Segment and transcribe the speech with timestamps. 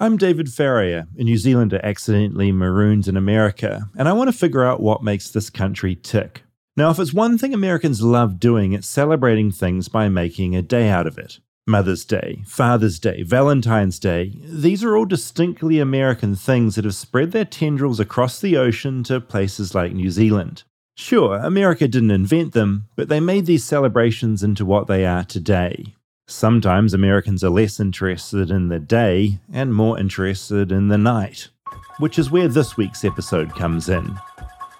[0.00, 4.64] I'm David Farrier, a New Zealander accidentally marooned in America, and I want to figure
[4.64, 6.42] out what makes this country tick.
[6.76, 10.88] Now, if it's one thing Americans love doing, it's celebrating things by making a day
[10.88, 11.38] out of it.
[11.68, 17.30] Mother's Day, Father's Day, Valentine's Day, these are all distinctly American things that have spread
[17.30, 20.64] their tendrils across the ocean to places like New Zealand.
[20.96, 25.94] Sure, America didn't invent them, but they made these celebrations into what they are today.
[26.26, 31.50] Sometimes Americans are less interested in the day and more interested in the night,
[31.98, 34.18] which is where this week's episode comes in.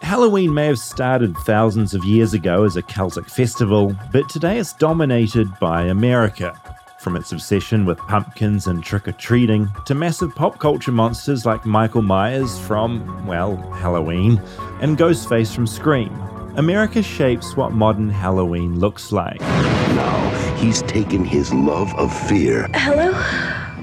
[0.01, 4.73] Halloween may have started thousands of years ago as a Celtic festival, but today it's
[4.73, 6.59] dominated by America.
[7.01, 11.67] From its obsession with pumpkins and trick or treating to massive pop culture monsters like
[11.67, 14.41] Michael Myers from, well, Halloween,
[14.81, 16.11] and Ghostface from Scream,
[16.57, 19.41] America shapes what modern Halloween looks like.
[19.41, 23.13] Now he's taken his love of fear Hello?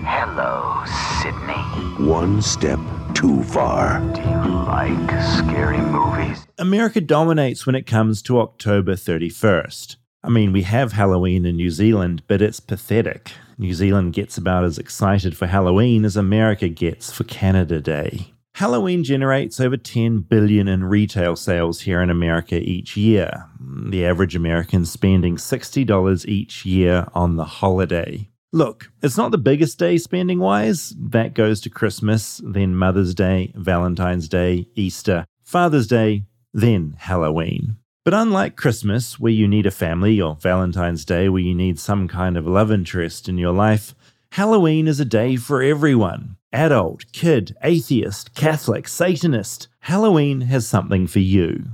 [0.03, 0.83] Hello,
[1.21, 2.07] Sydney.
[2.09, 2.79] one step
[3.13, 3.99] too far.
[4.13, 6.47] Do you like scary movies?
[6.57, 9.97] America dominates when it comes to October 31st.
[10.23, 13.31] I mean, we have Halloween in New Zealand, but it's pathetic.
[13.57, 18.30] New Zealand gets about as excited for Halloween as America gets for Canada Day.
[18.61, 23.49] Halloween generates over 10 billion in retail sales here in America each year.
[23.59, 28.29] The average American spending $60 each year on the holiday.
[28.53, 30.93] Look, it's not the biggest day spending wise.
[30.95, 37.77] That goes to Christmas, then Mother's Day, Valentine's Day, Easter, Father's Day, then Halloween.
[38.05, 42.07] But unlike Christmas, where you need a family, or Valentine's Day, where you need some
[42.07, 43.95] kind of love interest in your life,
[44.33, 49.67] Halloween is a day for everyone adult, kid, atheist, Catholic, Satanist.
[49.81, 51.65] Halloween has something for you.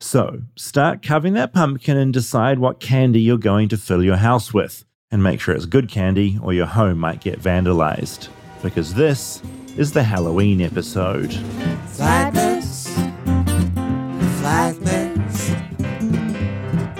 [0.00, 4.52] So, start carving that pumpkin and decide what candy you're going to fill your house
[4.52, 4.84] with.
[5.10, 8.28] And make sure it's good candy, or your home might get vandalized.
[8.62, 9.40] Because this
[9.76, 11.30] is the Halloween episode.
[11.86, 12.88] Flightless,
[14.40, 15.54] flightless,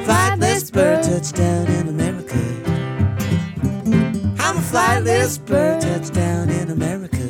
[0.04, 2.38] flightless bird touchdown in America.
[4.40, 7.23] I'm a flightless bird touchdown in America.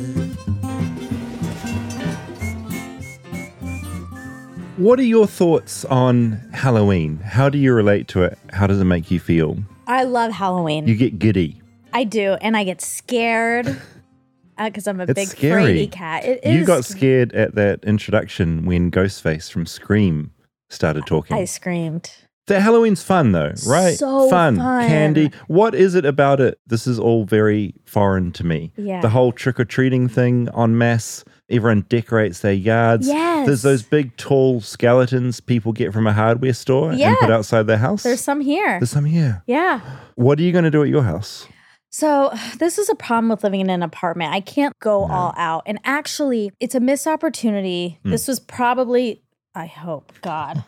[4.77, 7.17] What are your thoughts on Halloween?
[7.19, 8.37] How do you relate to it?
[8.51, 9.57] How does it make you feel?
[9.87, 10.85] I love Halloween.
[10.87, 11.61] You get giddy.
[11.93, 13.67] I do, and I get scared
[14.57, 15.63] uh, because I'm a It's big scary.
[15.87, 16.25] fraidy cat.
[16.25, 16.55] It is.
[16.55, 20.31] You got scared at that introduction when Ghostface from Scream
[20.69, 21.37] started talking.
[21.37, 22.11] I screamed.
[22.47, 23.95] The Halloween's fun though, right?
[23.97, 24.87] So fun, fun.
[24.87, 25.31] candy.
[25.47, 26.59] What is it about it?
[26.67, 28.71] This is all very foreign to me.
[28.75, 28.99] Yeah.
[29.01, 31.23] The whole trick or treating thing on masse.
[31.49, 33.07] Everyone decorates their yards.
[33.07, 33.45] Yes.
[33.45, 37.09] There's those big, tall skeletons people get from a hardware store Yeah.
[37.09, 38.01] and put outside their house.
[38.03, 38.79] There's some here.
[38.79, 39.43] There's some here.
[39.45, 39.81] yeah.
[40.15, 41.47] What are you going to do at your house?
[41.91, 44.33] So, this is a problem with living in an apartment.
[44.33, 45.63] I can't go all out.
[45.65, 47.99] And actually, it's a missed opportunity.
[48.03, 48.11] Hmm.
[48.11, 49.21] This was probably,
[49.55, 50.63] I hope, God,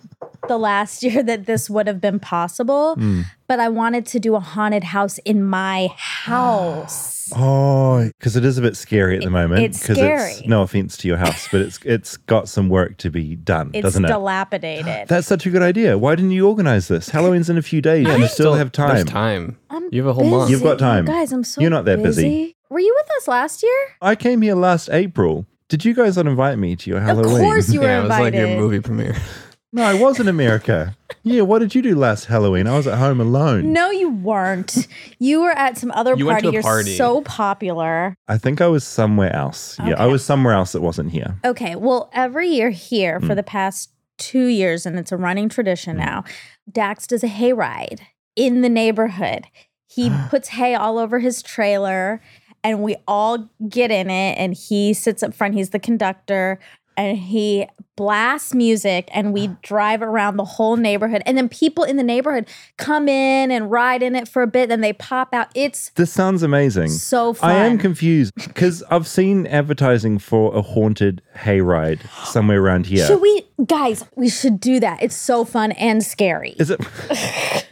[0.47, 2.95] the last year that this would have been possible.
[2.95, 3.21] Hmm.
[3.47, 7.15] But I wanted to do a haunted house in my house.
[7.35, 9.61] Oh, because it is a bit scary at the moment.
[9.61, 10.35] it's 'cause scary.
[10.45, 13.83] no offense to your house, but it's it's got some work to be done, It's
[13.83, 14.07] doesn't it?
[14.07, 15.07] dilapidated.
[15.09, 15.97] That's such a good idea.
[15.97, 17.09] Why didn't you organize this?
[17.09, 18.07] Halloween's in a few days.
[18.07, 19.05] and you still have There's time.
[19.07, 19.57] time.
[19.69, 20.49] I'm You have a whole month.
[20.51, 20.85] You've got busy.
[20.89, 21.03] time.
[21.03, 22.55] Guys, I'm so You're not that busy.
[22.69, 23.77] Were you with us last year?
[24.01, 25.45] I came here last April.
[25.69, 27.35] Did you guys not invite me to your Halloween?
[27.35, 28.50] Of course you were yeah, it was like invited.
[28.50, 29.16] your movie premiere.
[29.73, 30.95] No, I was in America.
[31.23, 32.67] yeah, what did you do last Halloween?
[32.67, 33.73] I was at home alone.
[33.73, 34.88] No, you weren't.
[35.19, 36.45] You were at some other You went party.
[36.45, 36.95] to a You're party.
[36.95, 38.16] so popular.
[38.29, 39.78] I think I was somewhere else.
[39.85, 41.38] Yeah, I was somewhere else that wasn't here.
[41.44, 41.75] Okay.
[41.75, 43.35] Well, every year here for mm.
[43.35, 46.05] the past two years, and it's a running tradition mm.
[46.05, 46.23] now,
[46.72, 47.99] Dax does a hayride
[48.38, 49.47] in the neighborhood.
[49.85, 52.22] He puts hay all over his trailer,
[52.63, 54.38] and we all get in it.
[54.38, 55.53] And he sits up front.
[55.53, 56.59] He's the conductor,
[56.95, 61.23] and he blasts music, and we drive around the whole neighborhood.
[61.25, 62.47] And then people in the neighborhood
[62.78, 64.69] come in and ride in it for a bit.
[64.69, 65.47] Then they pop out.
[65.56, 66.90] It's This sounds amazing.
[66.90, 67.50] so fun.
[67.51, 73.05] I am confused because I've seen advertising for a haunted hayride somewhere around here.
[73.05, 74.05] Should we, guys?
[74.15, 75.01] We should do that.
[75.01, 76.51] It's so fun and scary.
[76.59, 76.79] Is it?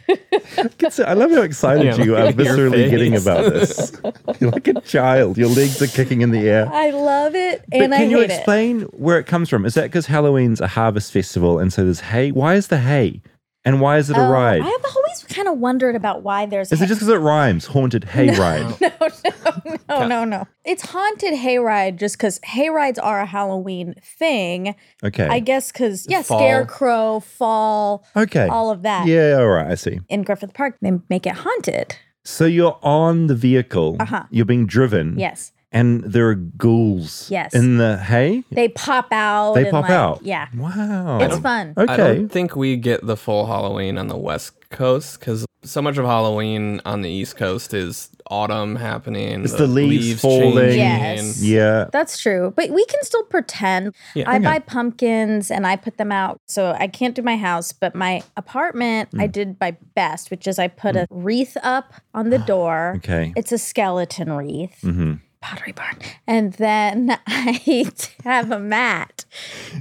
[0.08, 3.92] I love how excited Yeah, you are look viscerally getting about this.
[4.40, 5.36] You're like a child.
[5.38, 6.68] Your legs are kicking in the air.
[6.72, 9.64] I love it But and I can you hate explain where it comes from?
[9.64, 12.30] Is that because Halloween's a harvest festival and so there's hay?
[12.32, 13.20] Why is the hay?
[13.64, 14.20] And why is it it.
[14.20, 14.62] a Oh, ride?
[14.62, 16.72] I have always kind of wondered about why there's.
[16.72, 17.66] Is it just because it rhymes?
[17.66, 18.80] Haunted hayride.
[19.88, 20.48] no, no, no, no, no.
[20.64, 24.74] It's haunted hayride just because hayrides are a Halloween thing.
[25.02, 25.26] Okay.
[25.26, 26.38] I guess because yeah, Fall.
[26.38, 28.48] scarecrow, fall, okay.
[28.48, 29.06] all of that.
[29.06, 29.70] Yeah, all right.
[29.70, 30.00] I see.
[30.08, 31.96] In Griffith Park, they make it haunted.
[32.24, 33.96] So you're on the vehicle.
[34.00, 34.24] Uh-huh.
[34.30, 35.18] You're being driven.
[35.18, 35.52] Yes.
[35.72, 37.54] And there are ghouls Yes.
[37.54, 38.44] in the hay.
[38.50, 39.54] They pop out.
[39.54, 40.20] They and, pop like- out.
[40.22, 40.46] Yeah.
[40.56, 41.18] Wow.
[41.20, 41.74] It's fun.
[41.76, 41.92] Okay.
[41.92, 45.96] I don't think we get the full Halloween on the West Coast because so much
[45.98, 49.42] of Halloween on the East Coast is autumn happening.
[49.44, 50.54] It's the leaves falling.
[50.54, 50.78] changing.
[50.78, 51.42] Yes.
[51.42, 51.86] yeah.
[51.92, 52.52] That's true.
[52.56, 53.94] But we can still pretend.
[54.14, 54.28] Yeah.
[54.30, 54.44] I Okay.
[54.44, 56.40] buy pumpkins and I put them out.
[56.46, 59.22] So I can't do my house, but my apartment, Mm.
[59.22, 62.94] I did my best, which is I put a wreath up on the door.
[62.96, 63.32] Okay.
[63.36, 64.80] It's a skeleton wreath.
[64.82, 65.14] hmm
[65.46, 65.96] Pottery Barn.
[66.26, 67.88] And then I
[68.24, 69.24] have a mat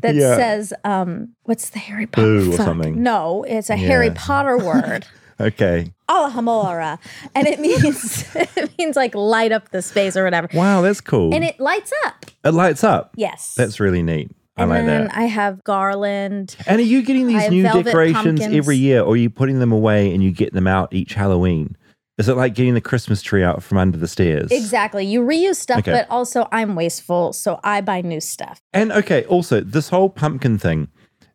[0.01, 0.35] that Yeah.
[0.35, 2.51] says, um, what's the Harry Potter?
[2.51, 3.01] Or something.
[3.01, 5.07] No, it's a Harry Potter word.
[5.39, 5.91] Okay.
[6.07, 7.00] Alohomora.
[7.33, 10.47] And it means it means like light up the space or whatever.
[10.53, 11.33] Wow, that's cool.
[11.33, 12.25] And it lights up.
[12.44, 13.13] It lights up.
[13.15, 13.56] Yes.
[13.57, 14.29] That's really neat.
[14.57, 15.17] I and like then that.
[15.17, 16.56] I have garland.
[16.67, 18.56] And are you getting these new decorations pumpkins.
[18.56, 21.75] every year, or are you putting them away and you get them out each Halloween?
[22.17, 24.50] Is it like getting the Christmas tree out from under the stairs?
[24.51, 25.06] Exactly.
[25.06, 25.91] You reuse stuff, Okay.
[25.91, 28.62] but also I'm wasteful, so I buy new stuff.
[28.73, 30.88] And okay, also this whole pumpkin thing,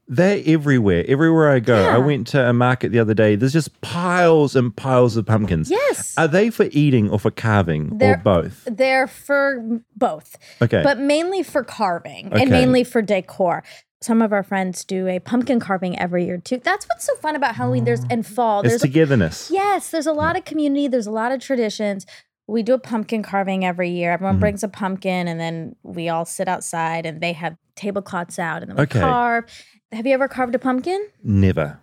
[0.09, 1.05] they're everywhere.
[1.07, 3.37] Everywhere I go, I went to a market the other day.
[3.37, 5.71] There's just piles and piles of pumpkins.
[5.71, 6.15] Yes.
[6.17, 8.67] Are they for eating or for carving or They're- both?
[8.69, 9.63] They're for
[9.97, 10.83] both, Okay.
[10.83, 12.41] but mainly for carving Okay.
[12.43, 13.63] and mainly for decor.
[14.03, 16.57] Some of our friends do a pumpkin carving every year too.
[16.63, 17.85] That's what's so fun about Halloween.
[17.85, 18.61] There's and fall.
[18.61, 19.51] it's There's togetherness.
[19.53, 20.89] yes, there's a lot of community.
[20.89, 22.07] There's a lot of traditions.
[22.47, 24.11] We do a pumpkin carving every year.
[24.13, 24.41] Everyone Mm-hmm.
[24.41, 28.71] brings a pumpkin, and then we all sit outside, and they have tablecloths out, and
[28.71, 29.01] then we Okay.
[29.01, 29.45] carve.
[29.93, 31.07] Have you ever carved a pumpkin?
[31.23, 31.79] Never.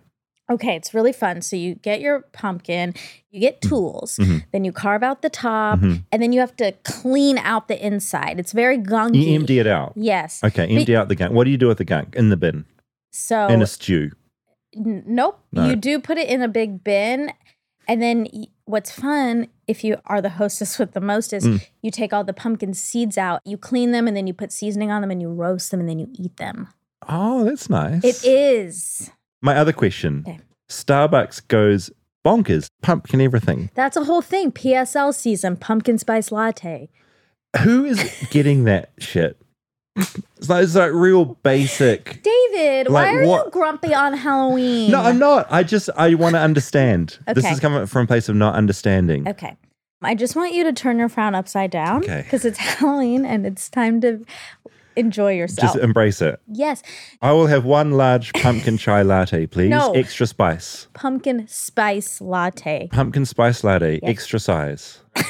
[0.50, 1.42] Okay, it's really fun.
[1.42, 2.94] So you get your pumpkin,
[3.30, 4.44] you get tools, Mhm.
[4.52, 6.04] then you carve out the top, Mhm.
[6.10, 8.40] and then you have to clean out the inside.
[8.40, 9.26] It's very gunky.
[9.26, 9.92] You empty it out.
[9.94, 10.40] Yes.
[10.42, 11.32] Okay, empty out the gunk.
[11.34, 12.16] What do you do with the gunk?
[12.16, 12.64] In the bin.
[13.12, 14.12] So In a stew.
[14.74, 15.68] n- nope, No.
[15.68, 17.30] you do put it in a big bin,
[17.86, 21.60] and then y- what's fun if you are the hostess with the most is Mm.
[21.82, 24.90] you take all the pumpkin seeds out, you clean them, and then you put seasoning
[24.90, 26.68] on them, and you roast them, and then you eat them.
[27.06, 28.02] Oh, that's nice.
[28.04, 29.10] It is.
[29.42, 30.24] My other question.
[30.26, 30.40] Okay.
[30.68, 31.90] Starbucks goes
[32.24, 33.70] bonkers, pumpkin everything.
[33.74, 34.52] That's a whole thing.
[34.52, 36.90] PSL season, pumpkin spice latte.
[37.62, 39.40] Who is getting that shit?
[39.96, 42.22] It's like, it's like real basic.
[42.22, 44.90] David, Like why are you grumpy on Halloween?
[44.92, 45.46] No, I'm not.
[45.50, 47.18] I just I want to understand.
[47.34, 49.26] This is coming from a place of not understanding.
[49.26, 49.56] Okay.
[50.02, 52.22] I just want you to turn your frown upside down Okay.
[52.22, 54.24] because it's Halloween and it's time to
[54.98, 55.72] enjoy yourself.
[55.74, 56.40] Just embrace it.
[56.46, 56.82] yes,
[57.22, 59.70] I will have one large pumpkin chai latte, please.
[59.70, 59.92] No.
[59.92, 60.88] Extra spice.
[60.94, 65.00] pumpkin spice latte, Pumpkin spice latte, extra size.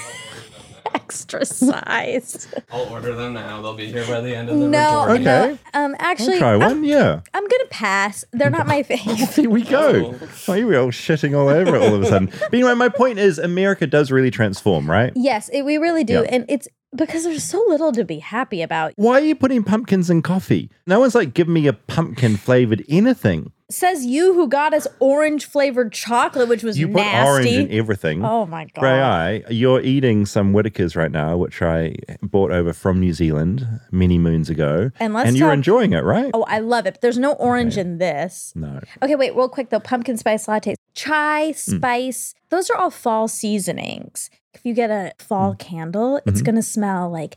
[0.95, 2.49] extra size.
[2.71, 3.61] I'll order them now.
[3.61, 5.25] They'll be here by the end of the no, recording.
[5.25, 5.45] no.
[5.51, 5.59] Okay.
[5.75, 6.85] Um, actually, I'll try I'm, one.
[6.85, 7.21] yeah.
[7.35, 8.25] I'm gonna pass.
[8.33, 9.17] They're not my favorite.
[9.35, 10.15] Here we go.
[10.49, 12.31] Oh, here we are all shitting all over it all of a sudden.
[12.41, 15.13] But anyway, my point is America does really transform, right?
[15.15, 16.31] yes, it, we really do, Yeah.
[16.35, 18.93] and it's because there's so little to be happy about.
[18.97, 20.71] Why are you putting pumpkins in coffee?
[20.87, 23.53] No one's like, give me a pumpkin flavored anything.
[23.71, 27.29] Says you who got us orange flavored chocolate, which was You put nasty.
[27.29, 28.25] orange in everything.
[28.25, 28.81] oh my god!
[28.81, 33.67] Grey Eye, you're eating some Whittaker's right now, which I bought over from New Zealand
[33.93, 34.91] many moons ago.
[34.99, 36.31] And let's you're talk- enjoying it, right?
[36.33, 36.95] Oh, I love it.
[36.95, 38.55] But there's no orange in this.
[38.57, 38.81] No.
[39.03, 39.81] Okay, wait, real quick though.
[39.81, 41.77] Pumpkin spice lattes, chai, Mm.
[41.77, 44.31] spice, those are all fall seasonings.
[44.59, 45.59] If you get a fall Mm.
[45.59, 46.47] candle, it's Mhm.
[46.47, 47.37] gonna smell like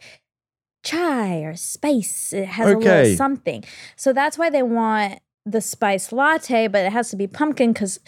[0.84, 2.34] chai or spice.
[2.34, 3.64] It has a little something.
[3.96, 8.00] So that's why they want the spice latte, but it has to be pumpkin because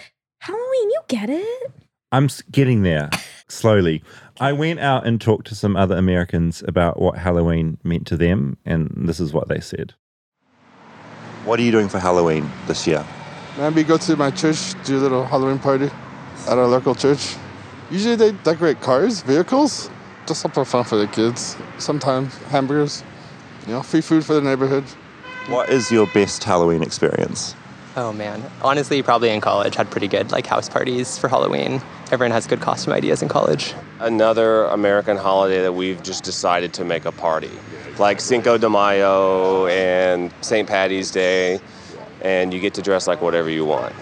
[0.41, 1.71] Halloween, you get it.
[2.11, 3.09] I'm getting there
[3.47, 4.03] slowly.
[4.39, 8.57] I went out and talked to some other Americans about what Halloween meant to them,
[8.65, 9.93] and this is what they said.
[11.45, 13.05] What are you doing for Halloween this year?
[13.57, 15.89] Maybe go to my church, do a little Halloween party
[16.47, 17.35] at our local church.
[17.91, 19.89] Usually they decorate cars, vehicles,
[20.25, 21.57] just something fun for the kids.
[21.77, 23.03] Sometimes hamburgers,
[23.67, 24.83] you know, free food for the neighborhood.
[25.47, 27.55] What is your best Halloween experience?
[27.95, 31.81] Oh man, honestly, probably in college had pretty good like house parties for Halloween.
[32.11, 33.73] Everyone has good costume ideas in college.
[33.99, 37.51] another American holiday that we've just decided to make a party.
[37.99, 40.67] Like Cinco de Mayo and St.
[40.67, 41.59] Patty's Day,
[42.23, 43.93] and you get to dress like whatever you want.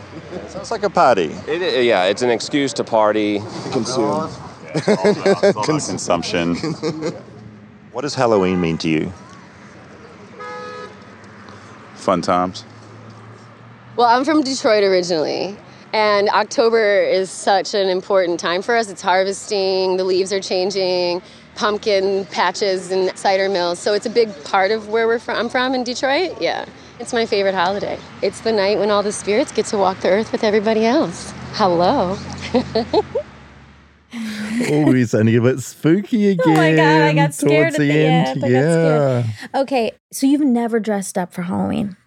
[0.48, 1.32] Sounds like a party.
[1.48, 3.40] It, it- yeah, it's an excuse to party.
[3.72, 4.30] Consume.
[5.64, 6.56] Consumption.
[7.92, 9.12] what does Halloween mean to you?
[11.96, 12.64] Fun times.
[13.96, 15.58] Well, I'm from Detroit originally,
[15.94, 18.90] and October is such an important time for us.
[18.90, 21.22] It's harvesting, the leaves are changing,
[21.56, 23.78] pumpkin patches and cider mills.
[23.78, 25.38] So it's a big part of where we're from.
[25.38, 26.42] I'm from in Detroit.
[26.42, 26.66] Yeah.
[27.02, 27.98] It's my favorite holiday.
[28.22, 31.34] It's the night when all the spirits get to walk the earth with everybody else.
[31.54, 32.16] Hello.
[34.14, 36.46] oh, he's only a bit spooky again.
[36.48, 38.38] Oh my God, I got scared towards at the end.
[38.38, 39.24] I got yeah.
[39.24, 39.50] scared.
[39.64, 41.98] Okay, so you've never dressed up for Halloween,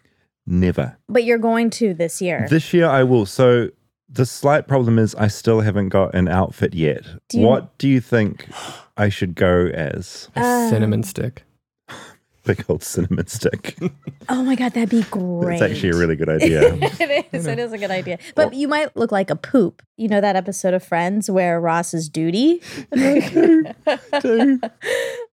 [0.47, 0.97] Never.
[1.09, 2.47] but you're going to this year.
[2.49, 3.27] This year I will.
[3.27, 3.71] So
[4.09, 7.03] the slight problem is I still haven't got an outfit yet.
[7.31, 8.47] Do you- what do you think
[8.97, 10.29] I should go as?
[10.37, 11.43] A Uh, cinnamon stick.
[12.47, 13.79] Big old cinnamon stick.
[14.29, 15.55] oh my God, that'd be great.
[15.55, 16.75] It's actually a really good idea.
[16.81, 17.47] it is.
[17.47, 18.19] It is a good idea.
[18.35, 19.83] But you might look like a poop.
[19.97, 22.61] You know that episode of Friends where Ross is duty?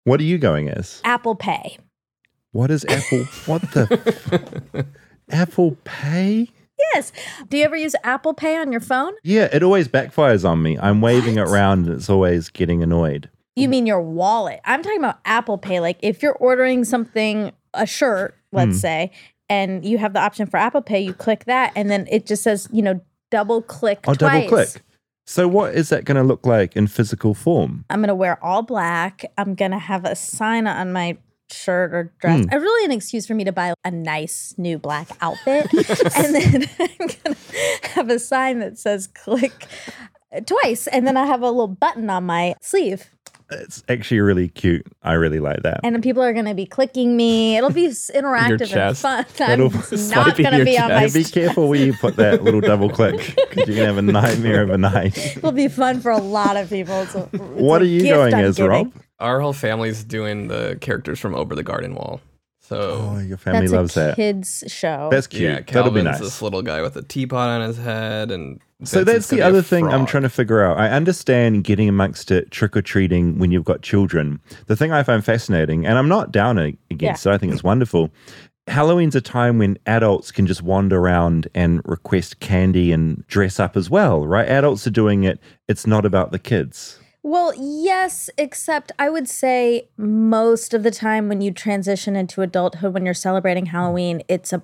[0.03, 0.99] what are you going as?
[1.03, 1.77] Apple Pay.
[2.51, 3.25] What is Apple?
[3.45, 4.87] What the?
[5.29, 6.49] Apple Pay?
[6.93, 7.11] Yes.
[7.49, 9.13] Do you ever use Apple Pay on your phone?
[9.23, 10.77] Yeah, it always backfires on me.
[10.79, 13.29] I'm waving it around and it's always getting annoyed.
[13.55, 14.59] You mean your wallet?
[14.65, 15.79] I'm talking about Apple Pay.
[15.79, 18.79] Like if you're ordering something, a shirt, let's Hmm.
[18.79, 19.11] say,
[19.49, 22.43] and you have the option for Apple Pay, you click that, and then it just
[22.43, 22.99] says, you know,
[23.31, 24.17] double click Oh, twice.
[24.33, 24.81] double click.
[25.27, 27.85] So, what is that going to look like in physical form?
[27.89, 29.25] I'm gonna wear all black.
[29.37, 31.17] I'm gonna have a sign on my
[31.51, 32.45] shirt or dress.
[32.51, 35.67] A really an excuse for me to buy a nice new black outfit.
[36.15, 37.37] and then I'm gonna
[37.93, 39.65] have a sign that says click
[40.45, 40.87] twice.
[40.87, 43.09] And then I have a little button on my sleeve.
[43.51, 44.85] It's actually really cute.
[45.03, 45.81] I really like that.
[45.83, 47.57] And people are gonna be clicking me.
[47.57, 49.01] It'll be interactive and chest.
[49.03, 49.25] fun.
[49.39, 49.69] I'm It'll
[50.09, 51.13] not gonna your be on my chest.
[51.15, 54.01] Be careful where you put that little double click because you're going to have a
[54.01, 55.17] nightmare of a overnight.
[55.37, 57.01] It'll be fun for a lot of people.
[57.01, 58.71] It's a- it's What are you doing going I'm as, giving.
[58.71, 58.93] Rob?
[59.19, 62.21] Our whole family's doing the characters from Over the Garden Wall.
[62.59, 64.15] So Oh, your family That's loves a that.
[64.15, 65.09] kids show.
[65.11, 65.43] That's cute.
[65.43, 66.19] Yeah, That'll be Calvin's nice.
[66.19, 69.55] this little guy with a teapot on his head, and So that's the gonna be
[69.55, 70.77] a other thing I'm trying to figure out.
[70.77, 74.39] I understand getting amongst it trick or treating when you've got children.
[74.67, 77.63] The thing I find fascinating, and I'm not down a- against it, I think it's
[77.63, 78.11] wonderful.
[78.67, 83.77] Halloween's a time when adults can just wander around and request candy and dress up
[83.77, 84.47] as well, right?
[84.49, 85.39] Adults are doing it.
[85.67, 86.99] It's not about the kids.
[87.23, 92.93] Well, yes, except I would say most of the time when you transition into adulthood,
[92.93, 94.61] when you're celebrating Halloween, it's a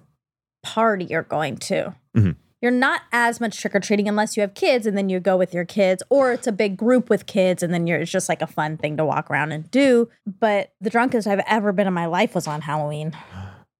[0.63, 1.95] party you're going to.
[2.15, 2.35] Mhm.
[2.61, 5.35] You're not as much trick or treating unless you have kids and then you go
[5.35, 8.29] with your kids, or it's a big group with kids and then you're it's just
[8.29, 10.09] like a fun thing to walk around and do.
[10.39, 13.13] But the drunkest I've ever been in my life was on Halloween.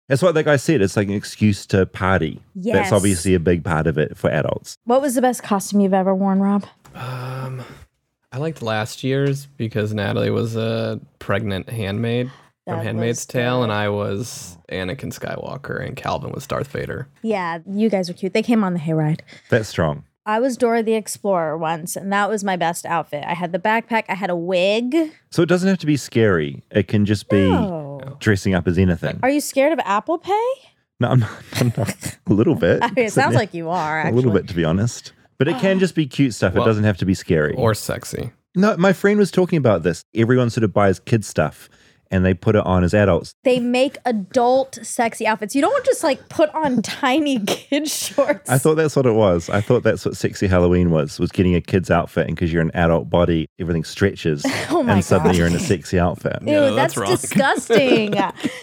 [0.08, 0.82] That's what that guy said.
[0.82, 2.42] It's like an excuse to party.
[2.56, 2.76] Yes.
[2.76, 4.78] That's obviously a big part of it for adults.
[4.84, 6.66] What was the best costume you've ever worn, Rob?
[6.96, 7.64] Um,
[8.32, 12.32] I liked last year's because Natalie was a pregnant handmaid
[12.68, 17.08] from Handmaid's was Tale, and I was Anakin Skywalker, and Calvin was Darth Vader.
[17.22, 18.34] Yeah, you guys are cute.
[18.34, 19.22] They came on the hayride.
[19.50, 20.04] That's strong.
[20.26, 23.24] I was Dora the Explorer once, and that was my best outfit.
[23.26, 24.96] I had the backpack, I had a wig.
[25.32, 26.64] So it doesn't have to be scary.
[26.70, 28.18] It can just be No.
[28.20, 29.20] dressing up as anything.
[29.24, 30.52] Are you scared of Apple Pay?
[31.00, 32.18] No, I'm not, I'm not.
[32.28, 32.84] A little bit.
[32.84, 34.08] I mean, it sounds like you are.
[34.08, 35.14] a little bit, to be honest.
[35.40, 36.54] But it can just be cute stuff.
[36.54, 37.56] Well, it doesn't have to be scary.
[37.56, 38.32] Or sexy.
[38.56, 40.04] no, my friend was talking about this.
[40.14, 41.68] Everyone sort of buys kid stuff
[42.12, 43.34] and they put it on as adults.
[43.44, 45.56] They make adult sexy outfits.
[45.56, 48.50] You don't just like put on tiny kid shorts.
[48.50, 49.50] I thought that's what it was.
[49.50, 52.62] I thought that's what sexy Halloween was, was getting a kid's outfit and because you're
[52.62, 55.38] an adult body, everything stretches Oh my and suddenly God.
[55.38, 56.38] you're in a sexy outfit.
[56.42, 57.12] Ew, Yeah, that's, that's wrong.
[57.16, 58.16] disgusting.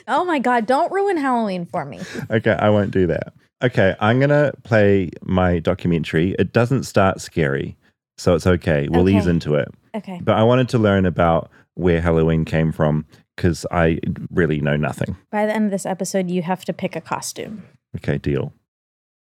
[0.06, 2.00] oh my god, don't ruin Halloween for me.
[2.30, 3.32] Okay, I won't do that.
[3.64, 6.36] Okay, I'm going to play my documentary.
[6.38, 7.76] It doesn't start scary,
[8.16, 8.86] so it's okay.
[8.88, 9.68] We'll ease into it.
[9.96, 10.20] Okay.
[10.22, 13.04] But I wanted to learn about where Halloween came from
[13.38, 14.00] because I
[14.33, 15.16] really know nothing.
[15.30, 17.62] By the end of this episode, you have to pick a costume.
[17.97, 18.52] Okay, deal.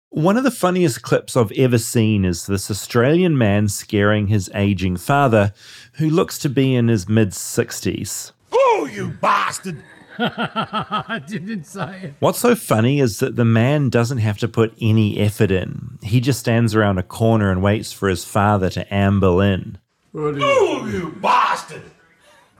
[0.10, 4.98] One of the funniest clips I've ever seen is this Australian man scaring his aging
[4.98, 5.53] father,
[5.94, 8.34] who looks to be in his mid 60s.
[8.51, 9.82] Oh, you bastard!
[10.20, 12.13] I didn't say it.
[12.20, 15.98] What's so funny is that the man doesn't have to put any effort in.
[16.03, 19.77] He just stands around a corner and waits for his father to amble in.
[20.13, 21.84] Oh, you bastard!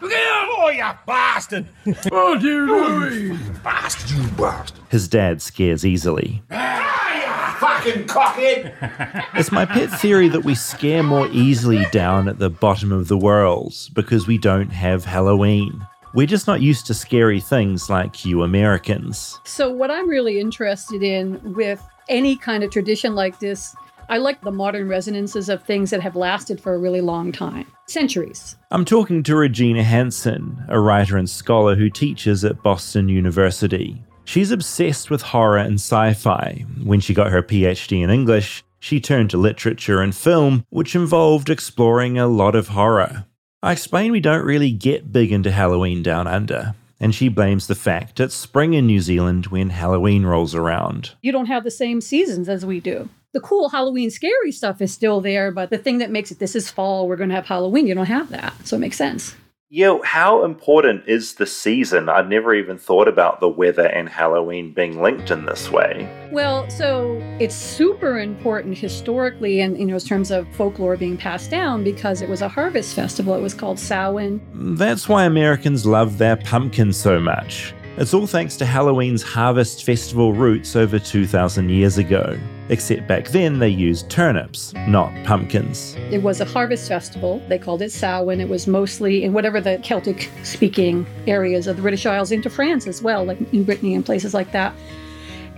[0.02, 0.48] Look out!
[0.64, 1.68] Oh, you bastard!
[2.12, 3.38] oh, are you?
[3.64, 4.80] Bastard, you bastard!
[4.90, 6.42] His dad scares easily.
[6.50, 9.26] Ah, you fucking cockhead!
[9.36, 13.18] It's my pet theory that we scare more easily down at the bottom of the
[13.18, 15.86] world because we don't have Halloween.
[16.14, 19.40] We're just not used to scary things like you Americans.
[19.46, 23.76] So, what I'm really interested in with any kind of tradition like this,
[24.12, 27.66] I like the modern resonances of things that have lasted for a really long time
[27.86, 28.58] centuries.
[28.70, 34.04] I'm talking to Regina Hansen, a writer and scholar who teaches at Boston University.
[34.26, 36.66] She's obsessed with horror and sci fi.
[36.84, 41.50] When she got her PhD in English, she turned to literature and film, which involved
[41.50, 43.24] exploring a lot of horror.
[43.64, 47.76] I explain we don't really get big into Halloween down under, and she blames the
[47.76, 51.12] fact it's spring in New Zealand when Halloween rolls around.
[51.22, 53.08] You don't have the same seasons as we do.
[53.34, 56.54] The cool Halloween scary stuff is still there, but the thing that makes it this
[56.54, 58.54] is fall, we're going to have Halloween, you don't have that.
[58.68, 59.36] So it makes sense.
[59.70, 62.10] Yeah, how important is the season?
[62.10, 66.10] I'd never even thought about the weather and Halloween being linked in this way.
[66.34, 71.50] Well, so it's super important historically and you know in terms of folklore being passed
[71.50, 73.34] down because it was a harvest festival.
[73.34, 74.42] It was called Samhain.
[74.54, 77.74] That's why Americans love their pumpkins so much.
[77.96, 82.38] It's all thanks to Halloween's harvest festival roots over 2,000 years ago.
[82.72, 85.98] Except back then they used turnips, not pumpkins.
[86.10, 87.42] It was a harvest festival.
[87.50, 88.40] They called it Samhain.
[88.40, 92.88] It was mostly in whatever the Celtic speaking areas of the British Isles into France
[92.88, 94.74] as well, like in Brittany and places like that.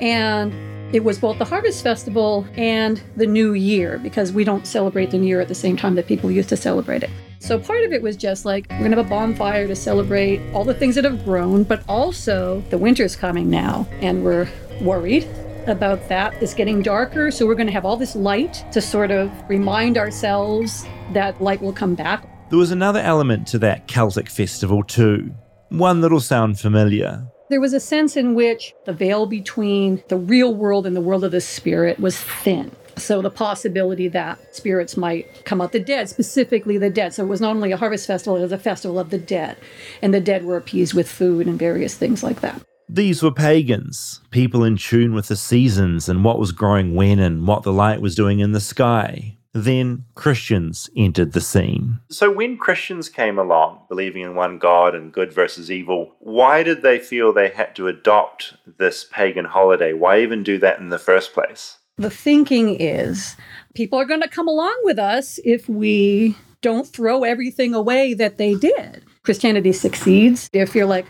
[0.02, 0.52] And
[0.96, 5.20] it was both the harvest festival and the new year because we don't celebrate the
[5.20, 7.12] new year at the same time that people used to celebrate it.
[7.38, 10.64] So part of it was just like we're gonna have a bonfire to celebrate all
[10.64, 14.50] the things that have grown, but also the winter's coming now, and we're
[14.82, 15.28] worried
[15.68, 19.32] about that is getting darker, so we're gonna have all this light to sort of
[19.50, 22.28] remind ourselves that light will come back.
[22.50, 25.34] There was another element to that Celtic festival too.
[25.70, 27.26] One that'll sound familiar.
[27.50, 31.24] There was a sense in which the veil between the real world and the world
[31.24, 32.72] of the spirit was thin.
[32.96, 37.14] So the possibility that spirits might come out the dead, specifically the dead.
[37.14, 39.58] So it was not only a harvest festival, it was a festival of the dead.
[40.02, 42.62] And the dead were appeased with food and various things like that.
[42.90, 47.48] These were pagans, people in tune with the seasons and what was growing when and
[47.48, 49.38] what the light was doing in the sky.
[49.54, 52.00] Then Christians entered the scene.
[52.10, 56.82] So, when Christians came along, believing in one God and good versus evil, why did
[56.82, 59.94] they feel they had to adopt this pagan holiday?
[59.94, 61.78] Why even do that in the first place?
[61.98, 63.36] The thinking is
[63.76, 68.38] people are going to come along with us if we don't throw everything away that
[68.38, 69.04] they did.
[69.22, 71.06] Christianity succeeds if you're like,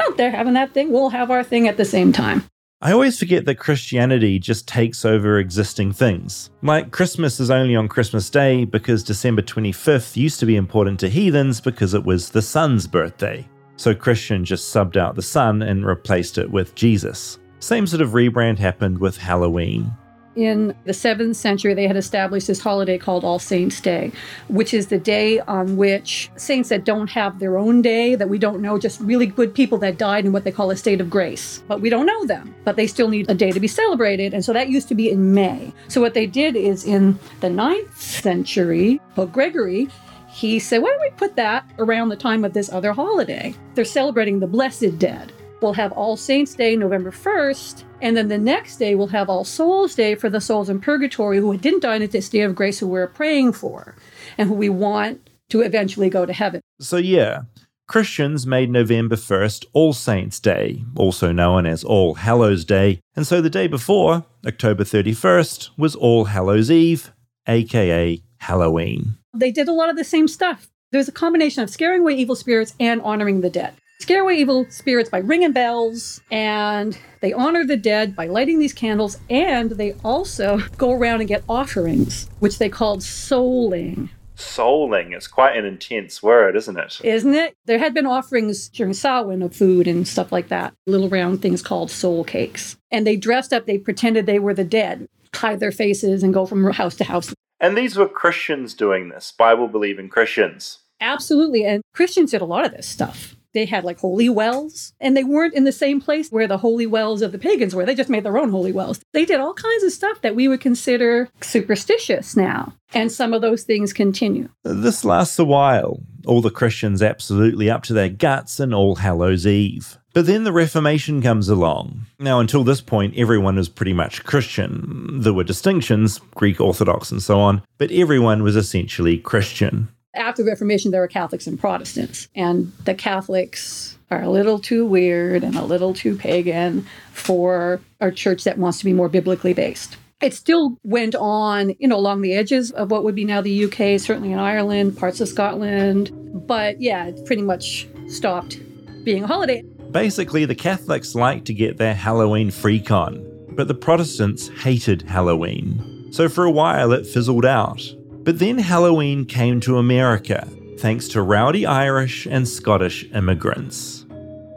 [0.00, 2.44] oh, they're having that thing, we'll have our thing at the same time.
[2.82, 6.50] I always forget that Christianity just takes over existing things.
[6.62, 11.08] Like Christmas is only on Christmas Day because December 25th used to be important to
[11.08, 13.48] heathens because it was the sun's birthday.
[13.76, 17.38] So Christian just subbed out the sun and replaced it with Jesus.
[17.60, 19.90] Same sort of rebrand happened with Halloween
[20.36, 24.12] in the 7th century, they had established this holiday called All Saints' Day,
[24.48, 28.38] which is the day on which saints that don't have their own day, that we
[28.38, 31.10] don't know, just really good people that died in what they call a state of
[31.10, 31.62] grace.
[31.66, 34.34] But we don't know them, but they still need a day to be celebrated.
[34.34, 35.72] And so that used to be in May.
[35.88, 39.88] So what they did is in the 9th century, Pope Gregory
[40.36, 43.54] he said, Why don't we put that around the time of this other holiday?
[43.74, 45.32] They're celebrating the Blessed Dead.
[45.62, 49.44] We'll have All Saints' Day November 1st, and then the next day we'll have All
[49.44, 52.78] Souls' Day for the souls in purgatory who didn't die in this day of grace
[52.78, 53.94] who we're praying for
[54.36, 56.60] and who we want to eventually go to heaven.
[56.80, 57.42] So, yeah,
[57.88, 63.40] Christians made November 1st All Saints' Day, also known as All Hallows' Day, and so
[63.40, 67.12] the day before, October 31st, was All Hallows' Eve,
[67.46, 69.16] aka Halloween.
[69.32, 70.68] They did a lot of the same stuff.
[70.92, 74.66] There's a combination of scaring away evil spirits and honoring the dead scare away evil
[74.70, 79.94] spirits by ringing bells, and they honor the dead by lighting these candles, and they
[80.04, 84.10] also go around and get offerings, which they called souling.
[84.36, 87.00] Souling is quite an intense word, isn't it?
[87.02, 87.56] Isn't it?
[87.64, 91.62] There had been offerings during Samhain of food and stuff like that, little round things
[91.62, 92.76] called soul cakes.
[92.90, 96.44] And they dressed up, they pretended they were the dead, hide their faces, and go
[96.44, 97.34] from house to house.
[97.60, 100.80] And these were Christians doing this, Bible believing Christians.
[101.00, 101.64] Absolutely.
[101.64, 105.24] And Christians did a lot of this stuff they had like holy wells, and they
[105.24, 107.86] weren't in the same place where the holy wells of the pagans were.
[107.86, 109.00] They just made their own holy wells.
[109.12, 112.74] They did all kinds of stuff that we would consider superstitious now.
[112.92, 114.48] And some of those things continue.
[114.62, 116.00] This lasts a while.
[116.26, 119.98] All the Christians absolutely up to their guts in All Hallows Eve.
[120.12, 122.06] But then the Reformation comes along.
[122.18, 125.20] Now, until this point, everyone was pretty much Christian.
[125.20, 130.50] There were distinctions, Greek Orthodox and so on, but everyone was essentially Christian after the
[130.50, 135.56] Reformation, there were Catholics and Protestants, and the Catholics are a little too weird and
[135.56, 139.96] a little too pagan for a church that wants to be more biblically based.
[140.22, 143.64] It still went on, you know, along the edges of what would be now the
[143.64, 146.10] UK, certainly in Ireland, parts of Scotland,
[146.46, 148.60] but yeah, it pretty much stopped
[149.04, 149.62] being a holiday.
[149.90, 156.08] Basically, the Catholics liked to get their Halloween freak on, but the Protestants hated Halloween.
[156.12, 157.82] So for a while, it fizzled out.
[158.26, 164.04] But then Halloween came to America, thanks to rowdy Irish and Scottish immigrants.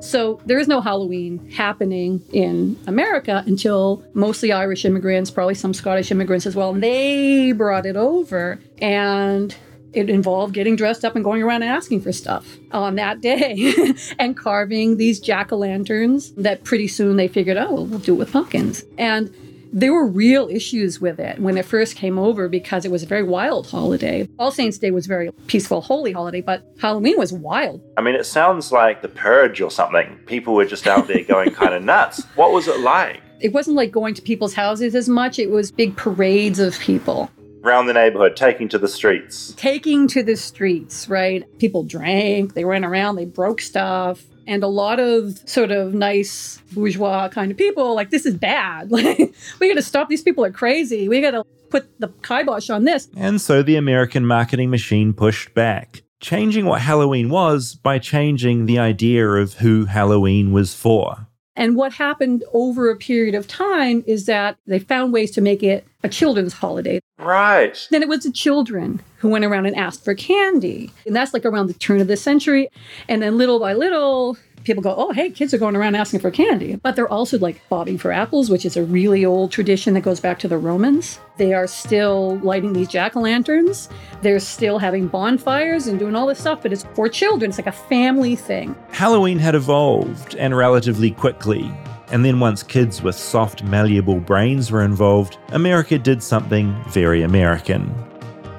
[0.01, 6.09] So there is no Halloween happening in America until mostly Irish immigrants, probably some Scottish
[6.09, 6.71] immigrants as well.
[6.71, 9.55] And they brought it over and
[9.93, 13.71] it involved getting dressed up and going around and asking for stuff on that day
[14.19, 18.17] and carving these jack o' lanterns that pretty soon they figured, oh, we'll do it
[18.17, 18.83] with pumpkins.
[18.97, 19.31] And
[19.71, 23.05] There were real issues with it when it first came over because it was a
[23.05, 24.27] very wild holiday.
[24.39, 27.79] All Saints Day was very peaceful, holy holiday, but Halloween was wild.
[27.95, 30.17] I mean, it sounds like the purge or something.
[30.25, 32.23] People were just out there going kind of nuts.
[32.35, 33.21] What was it like?
[33.41, 37.29] It wasn't like going to people's houses as much, it was big parades of people.
[37.63, 39.53] Around the neighborhood, taking to the streets.
[39.55, 41.45] Taking to the streets, right?
[41.59, 44.23] People drank, they ran around, they broke stuff.
[44.49, 48.89] And a lot of sort of nice bourgeois kind of people, like, this is bad.
[48.99, 50.09] Like, we got to stop.
[50.09, 51.07] These people are crazy.
[51.07, 53.07] We got to put the kibosh on this.
[53.15, 58.79] And so the American marketing machine pushed back, changing what Halloween was by changing the
[58.79, 61.27] idea of who Halloween was for.
[61.59, 65.61] And what happened over a period of time is that they found ways to make
[65.61, 67.01] it a children's holiday.
[67.17, 67.85] Right.
[67.91, 70.89] Then it was the children who went around and asked for candy.
[71.05, 72.69] And that's like around the turn of the century.
[73.09, 76.31] And then little by little, people go, oh, hey, kids are going around asking for
[76.31, 76.75] candy.
[76.75, 80.19] But they're also like bobbing for apples, which is a really old tradition that goes
[80.19, 81.19] back to the Romans.
[81.37, 83.89] They are still lighting these jack o' lanterns.
[84.21, 87.49] They're still having bonfires and doing all this stuff, but it's for children.
[87.49, 88.75] It's like a family thing.
[88.91, 91.71] Halloween had evolved and relatively quickly.
[92.11, 98.08] And then, once kids with soft, malleable brains were involved, America did something very American.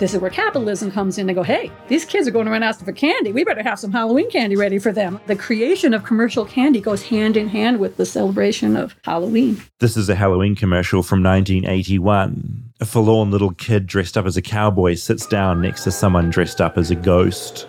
[0.00, 1.26] This is where capitalism comes in.
[1.26, 3.32] They go, hey, these kids are going around asking for candy.
[3.32, 5.20] We better have some Halloween candy ready for them.
[5.26, 9.60] The creation of commercial candy goes hand in hand with the celebration of Halloween.
[9.78, 12.72] This is a Halloween commercial from 1981.
[12.80, 16.62] A forlorn little kid dressed up as a cowboy sits down next to someone dressed
[16.62, 17.68] up as a ghost.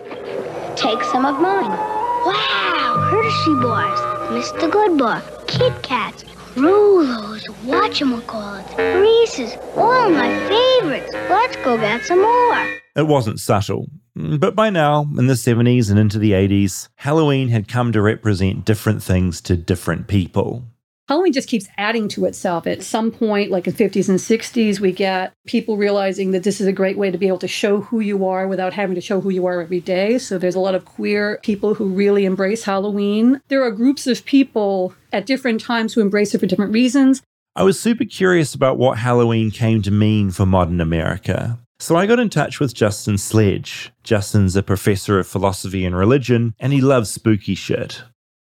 [0.74, 1.68] Take some of mine.
[1.68, 4.70] Wow, Hershey bars, Mr.
[4.70, 11.10] Goodbar, Kit Kats, Rolos, whatchamacallits, Reese's, all my favorites.
[11.12, 12.78] Let's go get some more.
[12.94, 13.86] It wasn't subtle.
[14.14, 18.66] But by now, in the 70s and into the 80s, Halloween had come to represent
[18.66, 20.64] different things to different people.
[21.08, 22.66] Halloween just keeps adding to itself.
[22.66, 26.66] At some point, like in 50s and 60s, we get people realizing that this is
[26.66, 29.20] a great way to be able to show who you are without having to show
[29.20, 30.16] who you are every day.
[30.18, 33.40] So there's a lot of queer people who really embrace Halloween.
[33.48, 37.20] There are groups of people at different times who embrace it for different reasons.
[37.56, 41.58] I was super curious about what Halloween came to mean for modern America.
[41.80, 43.92] So I got in touch with Justin Sledge.
[44.04, 48.04] Justin's a professor of philosophy and religion, and he loves spooky shit.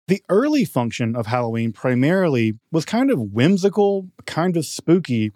[0.07, 5.33] The early function of Halloween primarily was kind of whimsical, kind of spooky,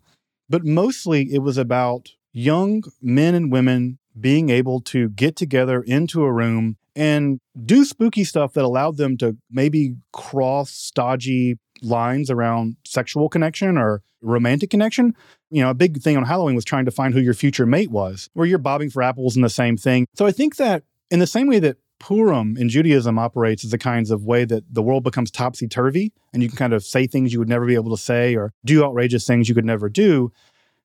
[0.49, 6.23] but mostly it was about young men and women being able to get together into
[6.23, 12.77] a room and do spooky stuff that allowed them to maybe cross stodgy lines around
[12.85, 15.15] sexual connection or romantic connection.
[15.51, 17.91] You know, a big thing on Halloween was trying to find who your future mate
[17.91, 20.07] was, where you're bobbing for apples and the same thing.
[20.15, 23.79] So I think that in the same way that Purim in Judaism operates as the
[23.79, 27.07] kinds of way that the world becomes topsy turvy and you can kind of say
[27.07, 29.89] things you would never be able to say or do outrageous things you could never
[29.89, 30.33] do.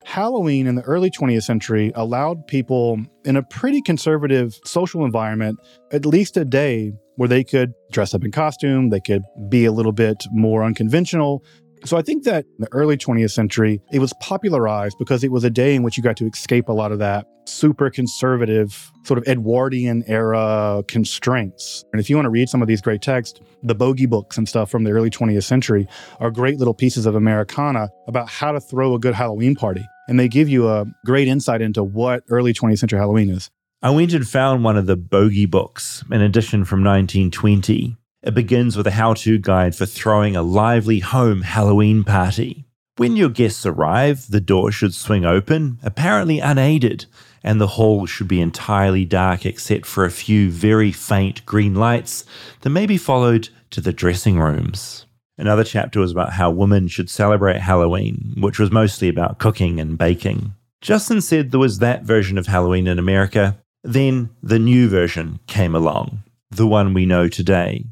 [0.04, 5.58] Halloween in the early 20th century allowed people in a pretty conservative social environment
[5.92, 9.72] at least a day where they could dress up in costume, they could be a
[9.72, 11.44] little bit more unconventional.
[11.84, 15.44] So I think that in the early 20th century, it was popularized because it was
[15.44, 19.18] a day in which you got to escape a lot of that super conservative, sort
[19.18, 21.84] of Edwardian era constraints.
[21.92, 24.48] And if you want to read some of these great texts, the bogie books and
[24.48, 25.86] stuff from the early 20th century
[26.20, 29.84] are great little pieces of Americana about how to throw a good Halloween party.
[30.08, 33.50] And they give you a great insight into what early 20th century Halloween is.
[33.82, 37.98] I went and found one of the bogie books, an edition from 1920.
[38.24, 42.64] It begins with a how to guide for throwing a lively home Halloween party.
[42.96, 47.04] When your guests arrive, the door should swing open, apparently unaided,
[47.42, 52.24] and the hall should be entirely dark except for a few very faint green lights
[52.62, 55.04] that may be followed to the dressing rooms.
[55.36, 59.98] Another chapter was about how women should celebrate Halloween, which was mostly about cooking and
[59.98, 60.54] baking.
[60.80, 65.74] Justin said there was that version of Halloween in America, then the new version came
[65.74, 67.84] along, the one we know today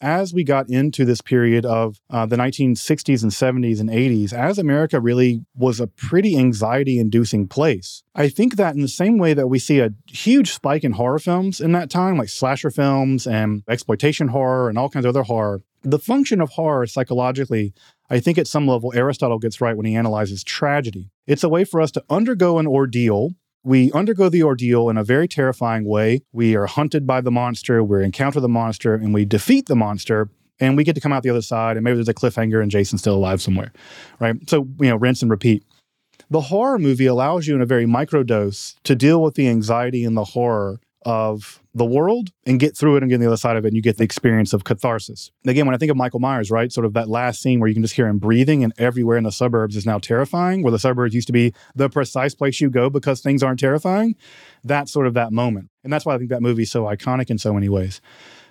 [0.00, 4.58] as we got into this period of uh, the 1960s and 70s and 80s, as
[4.58, 9.34] America really was a pretty anxiety inducing place, I think that in the same way
[9.34, 13.26] that we see a huge spike in horror films in that time, like slasher films
[13.26, 17.72] and exploitation horror and all kinds of other horror, the function of horror psychologically,
[18.10, 21.10] I think at some level, Aristotle gets right when he analyzes tragedy.
[21.26, 23.30] It's a way for us to undergo an ordeal
[23.62, 26.22] we undergo the ordeal in a very terrifying way.
[26.32, 30.28] We are hunted by the monster, we encounter the monster, and we defeat the monster.
[30.62, 32.70] And we get to come out the other side, and maybe there's a cliffhanger, and
[32.70, 33.72] Jason's still alive somewhere,
[34.18, 34.36] right?
[34.46, 35.64] So you know, rinse and repeat.
[36.28, 40.14] The horror movie allows you, in a very microdose, to deal with the anxiety and
[40.18, 43.56] the horror of the world and get through it and get on the other side
[43.56, 45.30] of it and you get the experience of catharsis.
[45.46, 47.74] Again, when I think of Michael Myers, right, sort of that last scene where you
[47.74, 50.78] can just hear him breathing and everywhere in the suburbs is now terrifying, where the
[50.78, 54.14] suburbs used to be the precise place you go because things aren't terrifying,
[54.64, 55.70] that's sort of that moment.
[55.84, 58.00] And that's why I think that movie is so iconic in so many ways.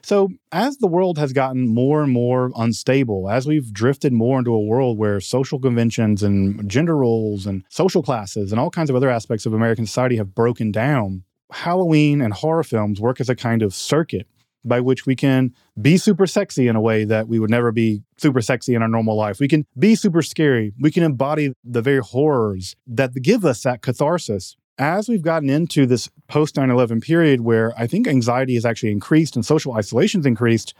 [0.01, 4.53] So, as the world has gotten more and more unstable, as we've drifted more into
[4.53, 8.95] a world where social conventions and gender roles and social classes and all kinds of
[8.95, 13.35] other aspects of American society have broken down, Halloween and horror films work as a
[13.35, 14.27] kind of circuit
[14.65, 18.03] by which we can be super sexy in a way that we would never be
[18.17, 19.39] super sexy in our normal life.
[19.39, 20.73] We can be super scary.
[20.79, 25.85] We can embody the very horrors that give us that catharsis as we've gotten into
[25.85, 30.25] this post 9 11 period where I think anxiety has actually increased and social isolation's
[30.25, 30.73] increased,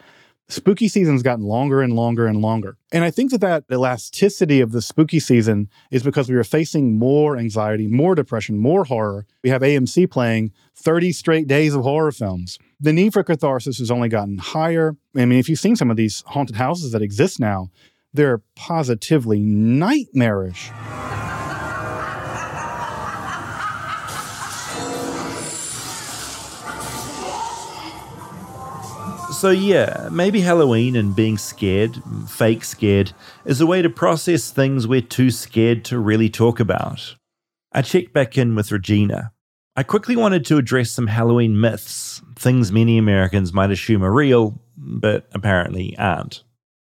[0.49, 2.77] spooky season's gotten longer and longer and longer.
[2.91, 6.97] And I think that that elasticity of the spooky season is because we are facing
[6.97, 9.25] more anxiety, more depression, more horror.
[9.43, 12.57] We have AMC playing 30 straight days of horror films.
[12.79, 14.95] The need for catharsis has only gotten higher.
[15.15, 17.69] I mean, if you've seen some of these haunted houses that exist now,
[18.13, 20.71] they're positively nightmarish.
[29.39, 31.95] So, yeah, maybe Halloween and being scared,
[32.27, 33.13] fake scared,
[33.45, 37.15] is a way to process things we're too scared to really talk about.
[37.71, 39.31] I checked back in with Regina.
[39.77, 44.61] I quickly wanted to address some Halloween myths, things many Americans might assume are real,
[44.75, 46.43] but apparently aren't.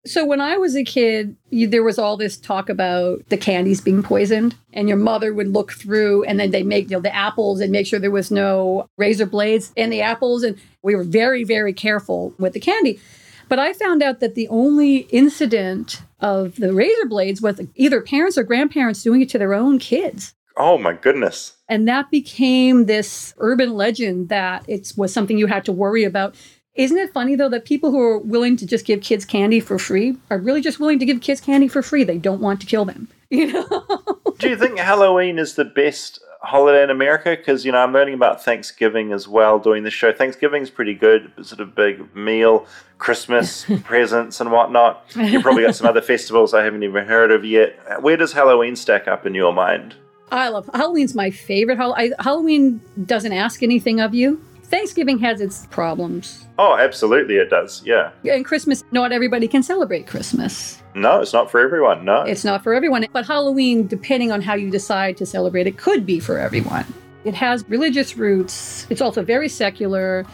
[0.06, 3.80] So when I was a kid, you, there was all this talk about the candies
[3.80, 7.14] being poisoned, and your mother would look through, and then they make you know the
[7.14, 11.04] apples and make sure there was no razor blades in the apples, and we were
[11.04, 13.00] very very careful with the candy.
[13.48, 18.36] But I found out that the only incident of the razor blades was either parents
[18.36, 20.34] or grandparents doing it to their own kids.
[20.56, 21.54] Oh my goodness.
[21.68, 26.36] And that became this urban legend that it was something you had to worry about.
[26.74, 29.78] Isn't it funny though that people who are willing to just give kids candy for
[29.78, 32.02] free are really just willing to give kids candy for free?
[32.02, 33.08] They don't want to kill them.
[33.30, 34.20] You know?
[34.38, 37.30] Do you think Halloween is the best holiday in America?
[37.36, 40.12] Because, you know, I'm learning about Thanksgiving as well doing the show.
[40.12, 42.66] Thanksgiving's pretty good, sort of big meal,
[42.98, 45.04] Christmas presents and whatnot.
[45.16, 48.02] You've probably got some other festivals I haven't even heard of yet.
[48.02, 49.96] Where does Halloween stack up in your mind?
[50.30, 51.78] I love Halloween's my favorite.
[52.20, 54.40] Halloween doesn't ask anything of you.
[54.64, 56.46] Thanksgiving has its problems.
[56.58, 57.82] Oh, absolutely, it does.
[57.84, 58.10] Yeah.
[58.24, 60.82] And Christmas, not everybody can celebrate Christmas.
[60.94, 62.04] No, it's not for everyone.
[62.04, 62.22] No.
[62.22, 63.06] It's not for everyone.
[63.12, 66.86] But Halloween, depending on how you decide to celebrate it, could be for everyone.
[67.24, 68.86] It has religious roots.
[68.90, 70.26] It's also very secular.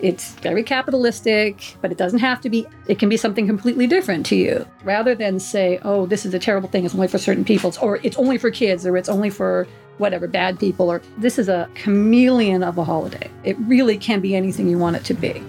[0.00, 2.66] It's very capitalistic, but it doesn't have to be.
[2.86, 4.66] It can be something completely different to you.
[4.84, 7.98] Rather than say, oh, this is a terrible thing, it's only for certain people, or
[8.04, 9.66] it's only for kids, or it's only for
[9.98, 13.30] whatever, bad people, or this is a chameleon of a holiday.
[13.44, 15.42] It really can be anything you want it to be.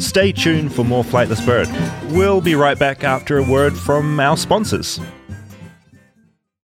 [0.00, 1.68] Stay tuned for more Flightless Bird.
[2.12, 5.00] We'll be right back after a word from our sponsors.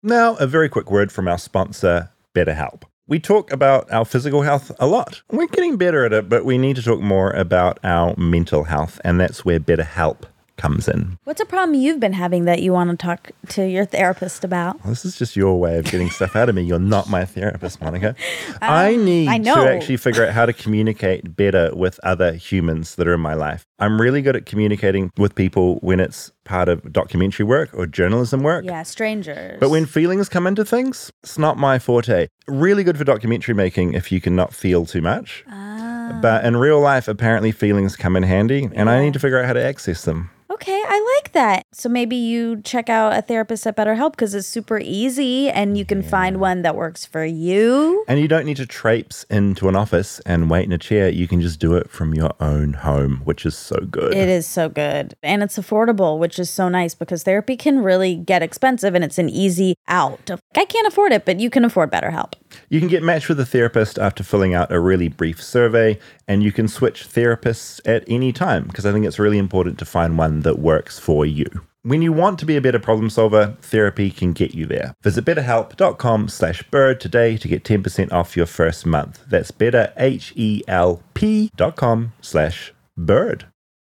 [0.03, 2.85] Now, a very quick word from our sponsor, BetterHelp.
[3.07, 5.23] We talk about our physical health a lot.
[5.31, 9.01] We're getting better at it, but we need to talk more about our mental health,
[9.05, 10.25] and that's where BetterHelp
[10.59, 11.18] comes in.
[11.25, 14.83] What's a problem you've been having that you want to talk to your therapist about?
[14.85, 16.62] This is just your way of getting stuff out of me.
[16.62, 18.14] You're not my therapist, Monica.
[18.61, 22.97] I need Um, I to actually figure out how to communicate better with other humans
[22.97, 23.64] that are in my life.
[23.79, 28.42] I'm really good at communicating with people when it's part of documentary work or journalism
[28.42, 28.64] work.
[28.64, 29.59] Yeah, strangers.
[29.61, 32.27] But when feelings come into things, it's not my forte.
[32.49, 35.44] Really good for documentary making if you can not feel too much.
[35.49, 36.18] Ah.
[36.21, 39.44] But in real life, apparently feelings come in handy, and I need to figure out
[39.47, 40.31] how to access them.
[40.61, 41.62] Okay, I like that.
[41.73, 45.85] So maybe you check out a therapist at BetterHelp because it's super easy and you
[45.85, 48.05] can find one that works for you.
[48.09, 51.11] And you don't need to traipse into an office and wait in a chair.
[51.11, 54.12] You can just do it from your own home, which is so good.
[54.12, 55.14] It is so good.
[55.23, 59.18] And it's affordable, which is so nice because therapy can really get expensive and it's
[59.18, 60.29] an easy out.
[60.57, 62.33] I can't afford it, but you can afford BetterHelp.
[62.68, 66.42] You can get matched with a therapist after filling out a really brief survey, and
[66.42, 70.18] you can switch therapists at any time because I think it's really important to find
[70.18, 71.46] one that works for you.
[71.82, 74.94] When you want to be a better problem solver, therapy can get you there.
[75.02, 79.24] Visit betterhelp.com slash bird today to get 10% off your first month.
[79.28, 83.46] That's better, H-E-L-P dot com slash bird.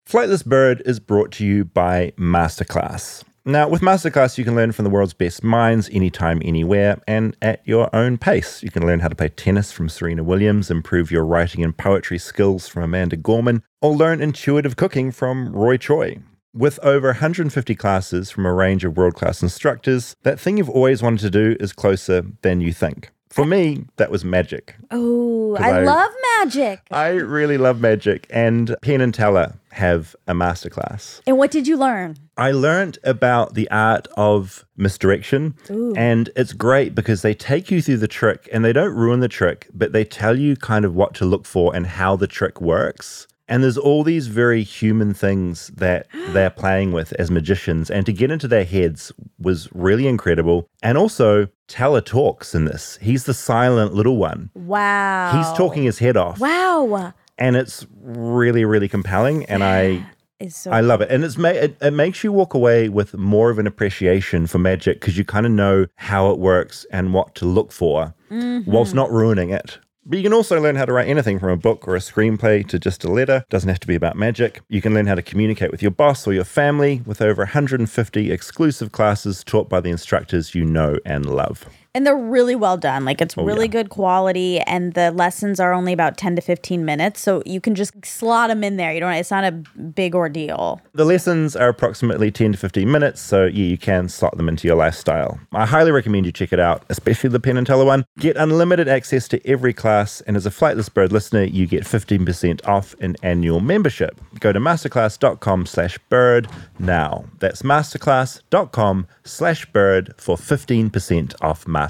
[0.10, 3.24] Flightless Bird is brought to you by Masterclass.
[3.48, 7.62] Now, with Masterclass, you can learn from the world's best minds anytime, anywhere, and at
[7.64, 8.64] your own pace.
[8.64, 12.18] You can learn how to play tennis from Serena Williams, improve your writing and poetry
[12.18, 16.18] skills from Amanda Gorman, or learn intuitive cooking from Roy Choi.
[16.56, 21.04] With over 150 classes from a range of world class instructors, that thing you've always
[21.04, 23.12] wanted to do is closer than you think.
[23.36, 24.76] For me, that was magic.
[24.92, 26.80] Oh, I, I- love magic.
[26.90, 31.20] I really love magic, and Penn and Teller have a masterclass.
[31.28, 32.16] And what did you learn?
[32.38, 35.94] I learned about the art of misdirection, Ooh.
[35.98, 39.28] and it's great because they take you through the trick and they don't ruin the
[39.28, 42.62] trick, but they tell you kind of what to look for and how the trick
[42.62, 43.28] works.
[43.48, 48.14] And there's all these very human things that they're playing with as magicians, and to
[48.14, 50.68] get into their heads was really incredible.
[50.82, 52.98] And also, Teller talks in this.
[53.02, 54.50] He's the silent little one.
[54.54, 55.32] Wow.
[55.38, 57.14] He's talking his head off Wow.
[57.38, 60.06] and it's really really compelling and i
[60.48, 63.50] so i love it and it's ma- it, it makes you walk away with more
[63.50, 67.34] of an appreciation for magic because you kind of know how it works and what
[67.36, 68.70] to look for mm-hmm.
[68.70, 71.58] whilst not ruining it but you can also learn how to write anything from a
[71.58, 73.44] book or a screenplay to just a letter.
[73.50, 74.62] Doesn't have to be about magic.
[74.70, 78.32] You can learn how to communicate with your boss or your family with over 150
[78.32, 81.66] exclusive classes taught by the instructors you know and love.
[81.96, 83.06] And they're really well done.
[83.06, 83.72] Like it's Oh, really yeah.
[83.72, 87.74] good quality, and the lessons are only about ten to fifteen minutes, so you can
[87.74, 88.94] just slot them in there.
[88.94, 89.14] You don't.
[89.14, 90.82] It's not a big ordeal.
[90.94, 94.68] The lessons are approximately 10 to 15 minutes, so yeah, you can slot them into
[94.68, 95.40] your lifestyle.
[95.54, 98.06] I highly recommend you check it out, especially the Penn and Teller one.
[98.20, 102.66] Get unlimited access to every class, and as a Flightless Bird listener, you get 15%
[102.68, 104.20] off an annual membership.
[104.42, 107.24] Go to masterclass.com slash bird now.
[107.40, 111.85] That's masterclass.com slash bird for 15% off Masterclass.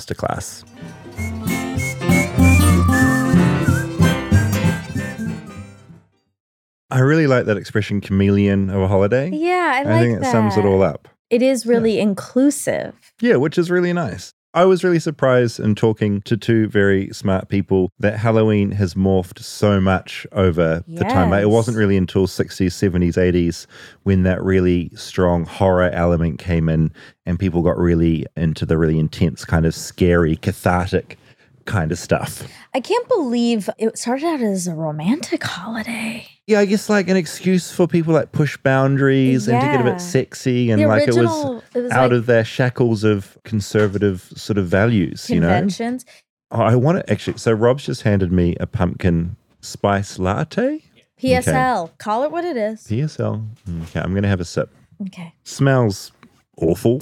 [6.92, 9.30] I really like that expression chameleon of a holiday.
[9.32, 11.08] Yeah, I like think it sums it all up.
[11.30, 12.94] It is really inclusive.
[13.20, 14.35] Yeah, which is really nice.
[14.56, 19.40] I was really surprised in talking to two very smart people that Halloween has morphed
[19.40, 21.34] so much over the time.
[21.34, 23.68] It wasn't really until 60s, 70s, 80s
[24.04, 26.94] when that really strong horror element came in
[27.26, 31.18] and people got really into the really intense, kind of scary, cathartic
[31.66, 32.48] kind of stuff.
[32.74, 36.28] I can't believe it started out as a romantic holiday.
[36.48, 39.84] Yeah, I guess like an excuse for people like push boundaries and to get a
[39.84, 43.38] bit sexy and The like it was, it was out like- of their shackles of
[43.44, 45.48] conservative sort of values, you know?
[45.48, 46.06] Conventions.
[46.52, 47.38] Oh, I want to actually.
[47.40, 50.84] So Rob's just handed me a pumpkin spice latte.
[51.20, 51.98] PSL.
[51.98, 52.82] Call it what it is.
[52.84, 53.48] PSL.
[53.68, 54.70] Mm, okay, I'm gonna have a sip.
[55.08, 55.34] Okay.
[55.44, 56.12] Smells
[56.58, 57.02] awful.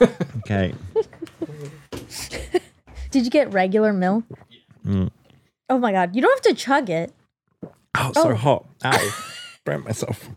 [0.38, 0.74] okay.
[3.10, 4.24] Did you get regular milk?
[4.86, 5.10] Mm.
[5.70, 7.12] Oh my god, you don't have to chug it.
[7.96, 8.34] Oh, so Oh.
[8.34, 8.66] hot.
[8.84, 9.24] Ow.
[9.64, 10.28] Burnt myself.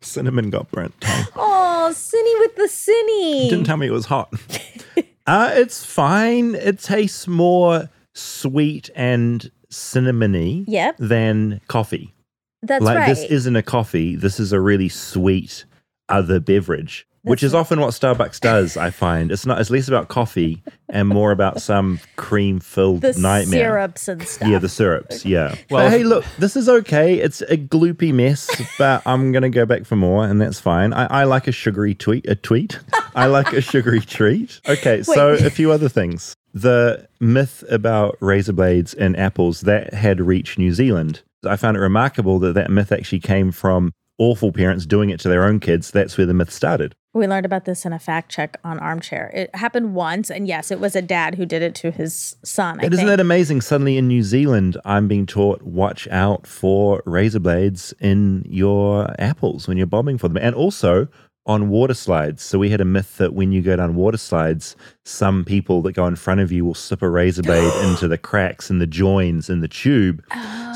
[0.00, 0.94] Cinnamon got burnt.
[1.36, 3.44] Oh, Cinny with the Cinny.
[3.44, 4.32] You didn't tell me it was hot.
[5.26, 6.54] uh, it's fine.
[6.54, 10.96] It tastes more sweet and cinnamony Yep.
[10.98, 12.14] than coffee.
[12.62, 13.06] That's like right.
[13.08, 14.16] this isn't a coffee.
[14.16, 15.64] This is a really sweet
[16.08, 18.76] other beverage, which is often what Starbucks does.
[18.76, 19.60] I find it's not.
[19.60, 23.60] It's less about coffee and more about some cream-filled the nightmare.
[23.60, 24.48] syrups and stuff.
[24.48, 25.24] Yeah, the syrups.
[25.24, 25.54] Yeah.
[25.70, 27.16] Well, but hey, look, this is okay.
[27.16, 30.92] It's a gloopy mess, but I'm gonna go back for more, and that's fine.
[30.92, 32.26] I, I like a sugary tweet.
[32.28, 32.78] A tweet.
[33.14, 34.60] I like a sugary treat.
[34.68, 35.42] Okay, so Wait.
[35.44, 36.34] a few other things.
[36.54, 41.22] The myth about razor blades and apples that had reached New Zealand.
[41.44, 45.28] I found it remarkable that that myth actually came from awful parents doing it to
[45.28, 45.90] their own kids.
[45.90, 46.94] That's where the myth started.
[47.14, 49.30] We learned about this in a fact check on Armchair.
[49.34, 52.78] It happened once, and yes, it was a dad who did it to his son.
[52.80, 53.16] I And isn't think.
[53.16, 53.62] that amazing?
[53.62, 59.66] Suddenly in New Zealand, I'm being taught watch out for razor blades in your apples
[59.66, 60.36] when you're bobbing for them.
[60.36, 61.08] And also
[61.46, 62.42] on water slides.
[62.42, 65.92] So we had a myth that when you go down water slides, some people that
[65.92, 68.86] go in front of you will slip a razor blade into the cracks and the
[68.86, 70.22] joins in the tube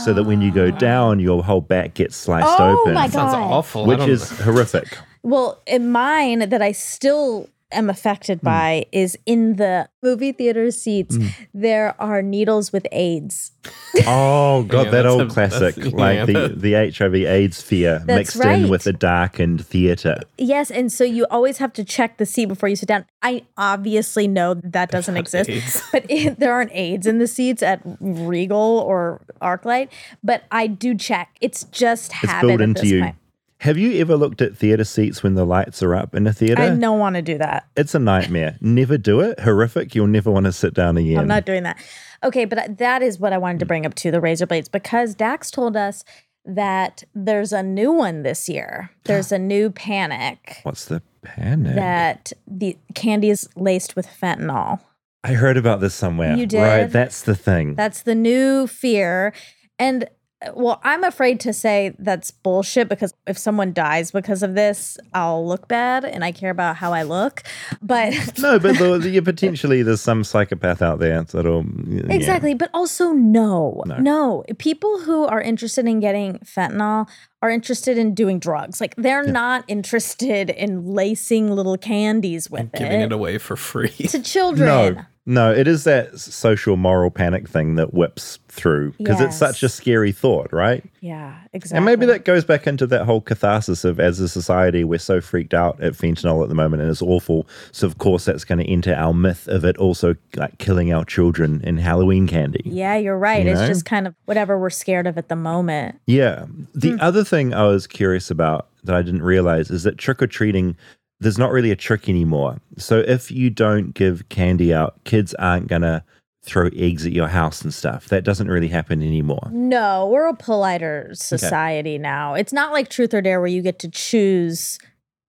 [0.03, 0.71] so that when you go oh.
[0.71, 2.95] down, your whole back gets sliced Oh open.
[2.95, 3.53] my Sounds God.
[3.53, 3.85] awful.
[3.85, 4.97] Which is horrific.
[5.23, 8.45] Well, in mine that I still am affected Hmm.
[8.47, 11.31] by is in the movie theater seats, Mm.
[11.55, 13.53] there are needles with AIDS.
[14.07, 18.37] Oh god, Yeah, that old a- classic, like yeah, the the HIV AIDS fear That's
[18.37, 20.17] mixed in with the darkened theater.
[20.37, 23.07] Yes, and so you always have to check the seat before you sit down.
[23.23, 25.83] I obviously know that doesn't exist, AIDS.
[25.93, 29.89] but it, there aren't AIDS in the seats at Regal or ArcLight.
[30.23, 31.31] But I do check.
[31.41, 33.01] It's just It's habit built at into this you.
[33.03, 33.17] point.
[33.63, 36.61] Have you ever looked at theater seats when the lights are up in a theater?
[36.61, 37.69] I don't want to do that.
[37.77, 38.59] It's a nightmare.
[38.61, 39.39] never do it.
[39.39, 39.95] Horrific.
[39.95, 41.21] You'll never want to sit down again.
[41.21, 41.79] I'm not doing that.
[42.25, 43.69] Okay, but that is what I wanted to mm.
[43.69, 46.03] bring up to the razor blades because Dax told us
[46.45, 48.91] that there's a new one this year.
[49.05, 51.77] There's a new panic What's the panic?
[51.77, 54.81] that the candy is laced with fentanyl.
[55.23, 56.35] I heard about this somewhere.
[56.35, 56.63] You did.
[56.63, 56.87] Right.
[56.87, 57.77] That's the thing.
[57.77, 59.33] That's the new fear.
[59.79, 60.09] And
[60.55, 65.47] well, I'm afraid to say that's bullshit because if someone dies because of this, I'll
[65.47, 67.43] look bad and I care about how I look.
[67.81, 71.65] But No, but the, the, potentially there's some psychopath out there that'll.
[71.87, 72.03] yeah.
[72.13, 72.55] Exactly.
[72.55, 73.97] But also, no, No.
[73.99, 77.09] no, People who are interested in getting fentanyl
[77.41, 78.81] are interested in doing drugs.
[78.81, 83.89] Like, they're not interested in lacing little candies with Giving it, it away for free.
[83.89, 84.67] to children.
[84.95, 89.63] No, no, it is that social moral panic thing that whips through because it's such
[89.63, 90.85] a scary thought, right?
[91.01, 91.77] Yeah, exactly.
[91.77, 95.21] And maybe that goes back into that whole catharsis of as a society, we're so
[95.21, 97.47] freaked out at fentanyl at the moment and it's awful.
[97.71, 101.05] So, of course, that's going to enter our myth of it also like killing our
[101.05, 102.61] children in Halloween candy.
[102.65, 103.45] Yeah, you're right.
[103.45, 103.69] You it's know?
[103.69, 105.99] just kind of whatever we're scared of at the moment.
[106.07, 106.47] Yeah.
[106.75, 107.01] The Hmm.
[107.01, 110.77] other thing I was curious about that I didn't realize is that trick or treating,
[111.23, 112.61] there's not really a trick anymore.
[112.79, 116.05] So if you don't give candy out, kids aren't going to
[116.45, 118.09] throw eggs at your house and stuff.
[118.09, 119.49] That doesn't really happen anymore.
[119.53, 122.35] No, we're a politer society now.
[122.35, 124.79] It's not like truth or dare where you get to choose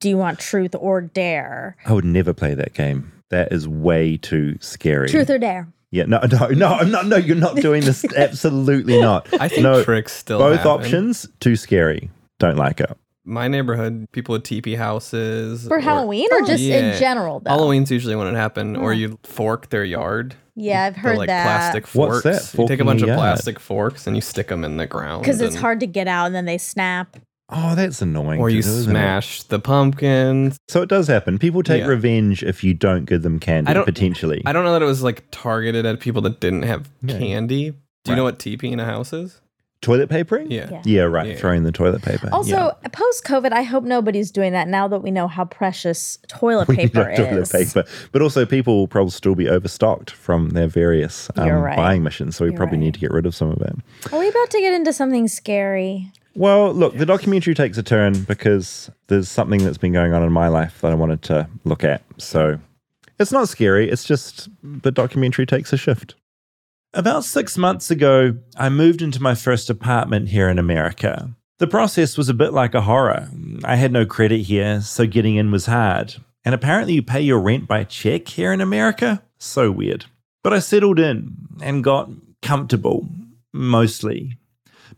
[0.03, 1.77] do you want truth or dare?
[1.85, 3.13] I would never play that game.
[3.29, 5.07] That is way too scary.
[5.07, 5.71] Truth or dare.
[5.91, 7.07] Yeah, no, no, no, I'm not.
[7.07, 8.03] No, you're not doing this.
[8.17, 9.33] Absolutely not.
[9.39, 10.71] I think no, tricks still Both happen.
[10.71, 12.09] options too scary.
[12.37, 12.91] Don't like it.
[13.25, 15.67] My neighborhood, people with teepee houses.
[15.67, 17.51] For Halloween or just in general, though?
[17.51, 20.35] Halloween's usually when it happened, or you fork their yard.
[20.55, 21.43] Yeah, I've They're heard like that.
[21.45, 22.51] plastic What's forks.
[22.51, 22.61] that?
[22.61, 23.17] You take a bunch of yard?
[23.17, 25.21] plastic forks and you stick them in the ground.
[25.23, 27.17] Because it's hard to get out and then they snap.
[27.49, 28.39] Oh, that's annoying.
[28.39, 30.57] Or you do, smash the pumpkins.
[30.67, 31.39] So it does happen.
[31.39, 31.87] People take Yeah.
[31.87, 34.41] revenge if you don't give them candy, I don't- potentially.
[34.45, 37.17] I don't know that it was like targeted at people that didn't have Yeah.
[37.17, 37.71] candy.
[37.71, 38.15] Do you Right.
[38.17, 39.39] know what teepee in a house is?
[39.83, 40.49] Toilet papering?
[40.49, 40.81] Yeah.
[40.85, 41.37] Yeah, right.
[41.37, 42.29] Throwing the toilet paper.
[42.31, 42.87] Also, yeah.
[42.93, 46.77] post COVID, I hope nobody's doing that now that we know how precious toilet We
[46.77, 47.51] paper no toilet is.
[47.51, 47.83] paper.
[48.13, 51.75] But also, people will probably still be overstocked from their various um, right.
[51.75, 52.37] buying missions.
[52.37, 52.85] So we You're probably right.
[52.85, 53.75] need to get rid of some of it.
[54.13, 56.09] Are we about to get into something scary?
[56.35, 60.31] Well, look, the documentary takes a turn because there's something that's been going on in
[60.31, 62.01] my life that I wanted to look at.
[62.17, 62.57] So
[63.19, 66.15] it's not scary, it's just the documentary takes a shift.
[66.95, 71.35] About six months ago, I moved into my first apartment here in America.
[71.57, 73.29] The process was a bit like a horror.
[73.63, 76.13] I had no credit here, so getting in was hard.
[76.45, 79.23] And apparently, you pay your rent by check here in America?
[79.39, 80.05] So weird.
[80.43, 82.11] But I settled in and got
[82.43, 83.09] comfortable,
[83.51, 84.37] mostly.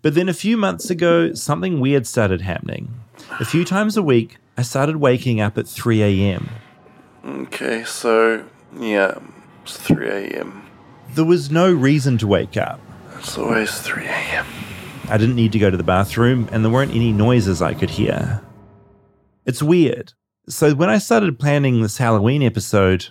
[0.01, 2.93] But then a few months ago, something weird started happening.
[3.39, 6.49] A few times a week, I started waking up at 3 a.m.
[7.25, 8.43] Okay, so
[8.77, 9.17] yeah,
[9.63, 10.64] it's 3 a.m.
[11.15, 12.81] There was no reason to wake up.
[13.17, 14.45] It's always 3 a.m.
[15.07, 17.89] I didn't need to go to the bathroom, and there weren't any noises I could
[17.89, 18.41] hear.
[19.45, 20.11] It's weird.
[20.49, 23.07] So when I started planning this Halloween episode,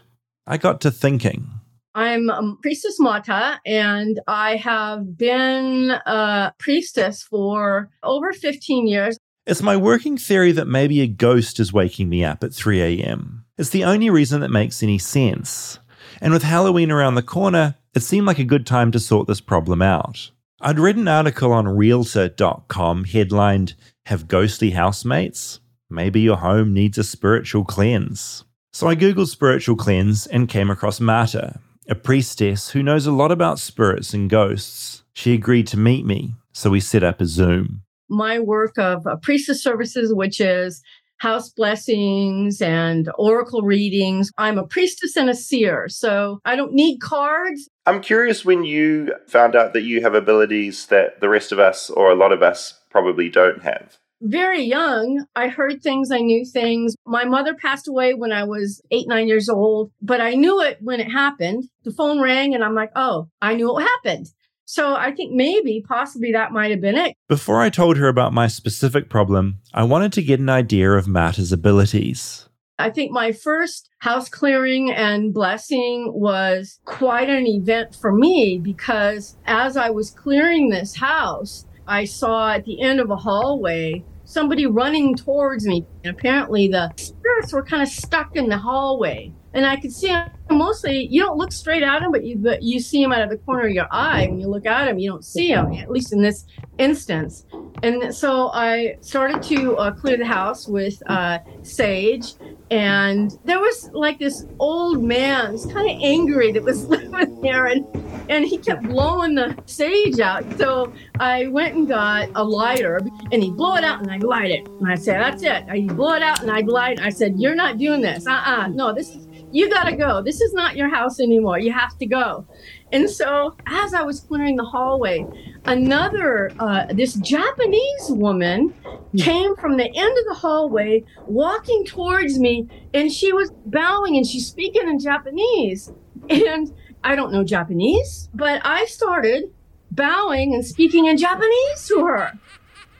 [0.46, 1.48] I got to thinking.
[1.94, 9.16] I'm um, Priestess Marta, and I have been a priestess for over 15 years.
[9.46, 13.46] It's my working theory that maybe a ghost is waking me up at 3 a.m.
[13.56, 15.78] It's the only reason that makes any sense.
[16.20, 19.40] And with Halloween around the corner, it seemed like a good time to sort this
[19.40, 20.30] problem out.
[20.60, 23.74] I'd read an article on Realtor.com headlined,
[24.06, 25.60] Have Ghostly Housemates?
[25.90, 28.44] Maybe your home needs a spiritual cleanse.
[28.72, 33.30] So I Googled spiritual cleanse and came across Marta, a priestess who knows a lot
[33.30, 35.04] about spirits and ghosts.
[35.12, 37.82] She agreed to meet me, so we set up a Zoom.
[38.08, 40.82] My work of uh, priestess services, which is
[41.24, 44.30] house blessings and oracle readings.
[44.36, 47.70] I'm a priestess and a seer, so I don't need cards.
[47.86, 51.88] I'm curious when you found out that you have abilities that the rest of us,
[51.88, 53.96] or a lot of us, probably don't have.
[54.20, 56.94] very young, I heard things, I knew things.
[57.06, 60.78] My mother passed away when I was eight, nine years old, but I knew it
[60.80, 61.64] when it happened.
[61.84, 64.26] The phone rang and I'm like, oh, I knew what happened.
[64.66, 67.14] So I think maybe, possibly that might have been it.
[67.28, 71.06] Before I told her about my specific problem, I wanted to get an idea of
[71.06, 72.48] Marta's abilities.
[72.78, 79.36] I think my first house clearing and blessing was quite an event for me because
[79.46, 84.66] as I was clearing this house, I saw at the end of a hallway somebody
[84.66, 85.86] running towards me.
[86.02, 89.32] And apparently the spirits were kind of stuck in the hallway.
[89.54, 92.62] And I could see him mostly, you don't look straight at him, but you, but
[92.62, 94.26] you see him out of the corner of your eye.
[94.28, 96.44] When you look at him, you don't see him, at least in this
[96.78, 97.46] instance.
[97.84, 102.34] And so I started to uh, clear the house with uh, sage.
[102.70, 107.66] And there was like this old man, was kind of angry that was living there.
[107.66, 107.86] And,
[108.28, 110.44] and he kept blowing the sage out.
[110.58, 113.00] So I went and got a lighter
[113.30, 114.66] and he blew it out and I'd light it.
[114.66, 115.70] And I said, That's it.
[115.70, 117.00] He'd blow it out and I'd light.
[117.00, 118.26] I said, You're not doing this.
[118.26, 120.20] Uh uh No, this is You got to go.
[120.20, 121.60] This is not your house anymore.
[121.60, 122.44] You have to go.
[122.90, 125.24] And so, as I was clearing the hallway,
[125.64, 128.74] another, uh, this Japanese woman
[129.16, 134.26] came from the end of the hallway, walking towards me, and she was bowing and
[134.26, 135.92] she's speaking in Japanese.
[136.28, 136.74] And
[137.04, 139.52] I don't know Japanese, but I started
[139.92, 142.32] bowing and speaking in Japanese to her.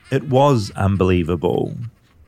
[0.09, 1.75] It was unbelievable.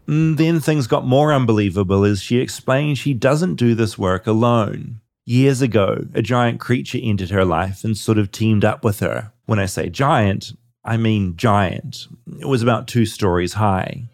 [0.08, 5.02] Mm, Then things got more unbelievable as she explained she doesn't do this work alone.
[5.26, 9.34] Years ago, a giant creature entered her life and sort of teamed up with her.
[9.46, 10.54] When I say giant,
[10.86, 12.08] I mean giant.
[12.40, 14.06] It was about two stories high.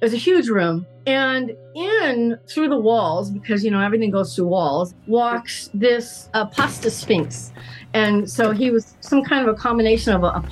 [0.00, 0.84] It was a huge room.
[1.06, 6.46] And in through the walls, because you know everything goes through walls, walks this uh,
[6.46, 7.52] pasta sphinx.
[7.94, 10.44] And so he was some kind of a combination of a, a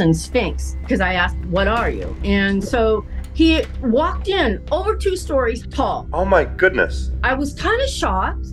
[0.00, 0.76] and sphinx.
[0.82, 3.04] Because I asked, "What are you?" And so
[3.38, 6.08] he walked in over two stories tall.
[6.12, 7.12] Oh my goodness.
[7.22, 8.48] I was kind of shocked,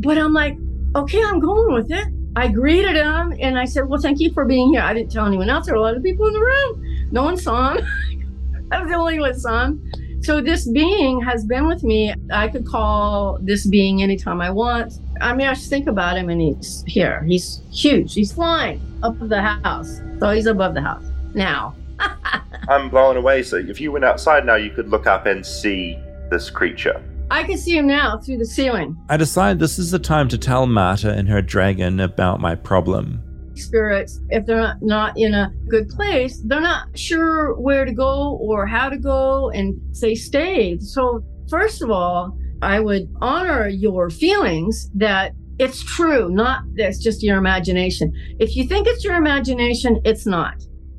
[0.00, 0.56] but I'm like,
[0.94, 2.06] okay, I'm going with it.
[2.36, 4.82] I greeted him and I said, well, thank you for being here.
[4.82, 5.66] I didn't tell anyone else.
[5.66, 7.08] There were a lot of people in the room.
[7.10, 7.84] No one saw him.
[8.70, 9.92] I was the only one saw him.
[10.22, 12.14] So this being has been with me.
[12.30, 15.00] I could call this being anytime I want.
[15.20, 17.24] I mean, I just think about him and he's here.
[17.24, 18.14] He's huge.
[18.14, 20.00] He's flying up the house.
[20.20, 21.02] So he's above the house
[21.34, 21.74] now.
[22.68, 23.42] I'm blown away.
[23.42, 25.98] So if you went outside now, you could look up and see
[26.30, 27.02] this creature.
[27.30, 28.96] I can see him now through the ceiling.
[29.08, 33.22] I decide this is the time to tell Marta and her dragon about my problem.
[33.54, 38.38] spirits, if they're not, not in a good place, they're not sure where to go
[38.40, 40.78] or how to go and they stay.
[40.78, 47.22] So, first of all, I would honor your feelings that it's true, not that's just
[47.22, 48.12] your imagination.
[48.38, 50.54] If you think it's your imagination, it's not.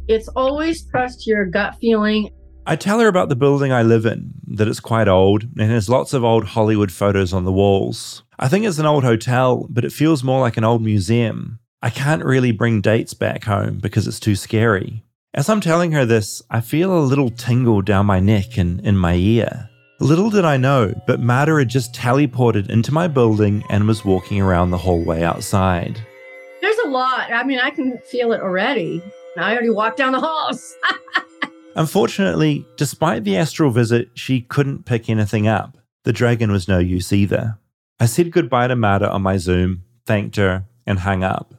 [0.10, 2.32] It's always trust your gut feeling.
[2.66, 5.88] I tell her about the building I live in, that it's quite old and has
[5.88, 8.24] lots of old Hollywood photos on the walls.
[8.40, 11.60] I think it's an old hotel, but it feels more like an old museum.
[11.84, 15.04] I can't really bring dates back home because it's too scary.
[15.36, 18.98] As I'm telling her this, I feel a little tingle down my neck and in
[18.98, 19.70] my ear.
[20.00, 24.42] Little did I know, but Marta had just teleported into my building and was walking
[24.42, 26.02] around the hallway outside.
[26.62, 27.32] There's a lot.
[27.32, 29.04] I mean, I can feel it already.
[29.44, 30.76] I already walked down the halls.
[31.76, 35.78] Unfortunately, despite the astral visit, she couldn't pick anything up.
[36.04, 37.58] The dragon was no use either.
[38.00, 41.54] I said goodbye to Marta on my Zoom, thanked her, and hung up.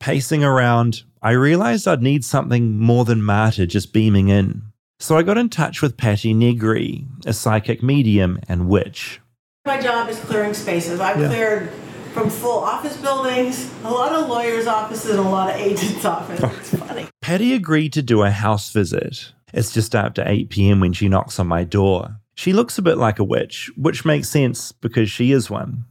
[0.00, 4.62] Pacing around, I realized I'd need something more than Marta just beaming in.
[4.98, 9.20] So I got in touch with Patti Negri, a psychic medium and witch.
[9.64, 11.00] My job is clearing spaces.
[11.00, 11.28] I've Yeah.
[11.28, 11.70] cleared
[12.12, 16.44] from full office buildings, a lot of lawyers' offices, and a lot of agents' offices.
[16.58, 17.08] It's funny.
[17.20, 19.32] Patti agreed to do a house visit.
[19.52, 22.16] It's just after 8 pm when she knocks on my door.
[22.34, 25.84] She looks a bit like a witch, which makes sense because she is one.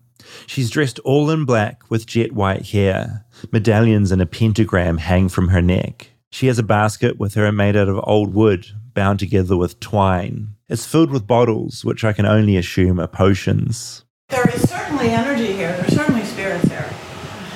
[0.48, 3.26] She's dressed all in black with jet white hair.
[3.52, 6.12] Medallions and a pentagram hang from her neck.
[6.32, 10.56] She has a basket with her made out of old wood, bound together with twine.
[10.70, 14.06] It's filled with bottles, which I can only assume are potions.
[14.30, 15.76] There is certainly energy here.
[15.78, 16.90] There's certainly spirits here.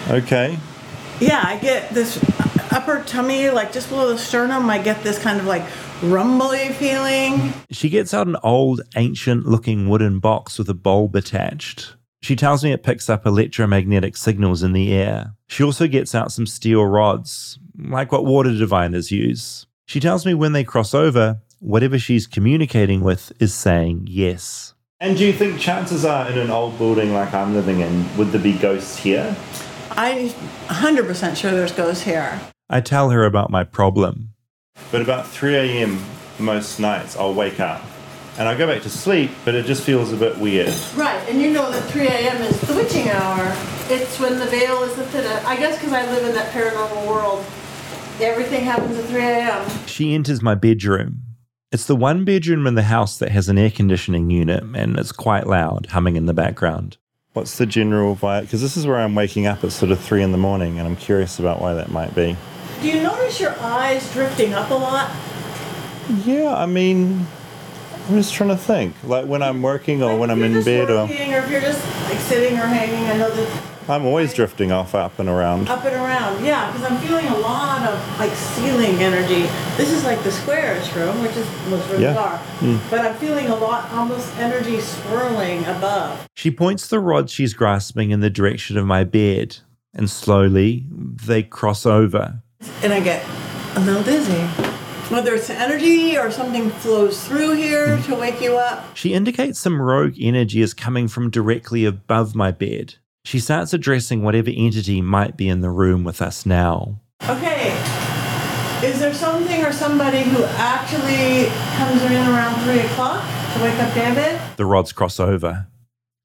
[0.10, 0.58] Okay.
[1.20, 2.22] Yeah, I get this
[2.72, 4.70] upper tummy, like just below the sternum.
[4.70, 5.64] I get this kind of like
[6.04, 7.54] rumbly feeling.
[7.72, 11.96] She gets out an old, ancient looking wooden box with a bulb attached.
[12.22, 15.34] She tells me it picks up electromagnetic signals in the air.
[15.48, 19.68] She also gets out some steel rods, like what water diviners use.
[19.86, 24.74] She tells me when they cross over, whatever she's communicating with is saying yes.
[25.00, 28.32] And do you think chances are in an old building like I'm living in, would
[28.32, 29.36] there be ghosts here?
[29.92, 32.40] I'm 100% sure there's ghosts here.
[32.70, 34.30] I tell her about my problem.
[34.92, 36.00] But about 3 a.m.
[36.40, 37.84] most nights, I'll wake up
[38.38, 40.74] and I go back to sleep, but it just feels a bit weird.
[40.96, 42.42] Right, and you know that 3 a.m.
[42.42, 43.56] is the witching hour.
[43.88, 45.26] It's when the veil is lifted.
[45.26, 47.46] I guess because I live in that paranormal world,
[48.20, 49.88] everything happens at 3 a.m.
[49.88, 51.22] She enters my bedroom.
[51.72, 55.12] It's the one bedroom in the house that has an air conditioning unit and it's
[55.12, 56.98] quite loud, humming in the background.
[57.36, 58.44] What's the general vibe?
[58.44, 60.88] Because this is where I'm waking up at sort of three in the morning and
[60.88, 62.38] I'm curious about why that might be.
[62.82, 65.14] Do you notice your eyes drifting up a lot?
[66.24, 67.28] Yeah, I mean,
[68.08, 68.96] I'm just trying to think.
[69.04, 71.00] Like when I'm working or when I'm in bed or.
[71.00, 74.96] Or if you're just like sitting or hanging, I know that I'm always drifting off
[74.96, 75.70] up and around.
[75.70, 76.44] up and around.
[76.44, 79.44] Yeah, because I'm feeling a lot of like ceiling energy.
[79.78, 82.18] This is like the squarish room, which is most rooms Yeah.
[82.18, 82.40] are.
[82.62, 82.80] Mm.
[82.90, 86.28] But I'm feeling a lot, almost energy swirling above.
[86.34, 89.58] She points the rod she's grasping in the direction of my bed,
[89.94, 92.42] and slowly they cross over.
[92.82, 93.24] And I get
[93.76, 94.48] a little dizzy.
[95.14, 98.98] Whether it's energy or something flows through here to wake you up.
[98.98, 102.96] She indicates some rogue energy is coming from directly above my bed.
[103.26, 107.00] She starts addressing whatever entity might be in the room with us now.
[107.24, 107.72] Okay.
[108.84, 113.24] Is there something or somebody who actually comes in around 3 o'clock
[113.56, 114.40] to wake up David?
[114.58, 115.66] The rods cross over.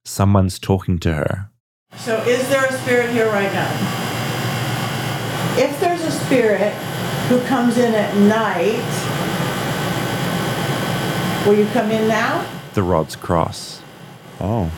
[0.05, 1.51] Someone's talking to her.
[1.96, 3.70] So is there a spirit here right now?
[5.57, 6.74] If there's a spirit
[7.30, 8.76] who comes in at night,
[11.46, 12.44] will you come in now?
[12.74, 13.80] The rods cross.
[14.38, 14.70] Oh.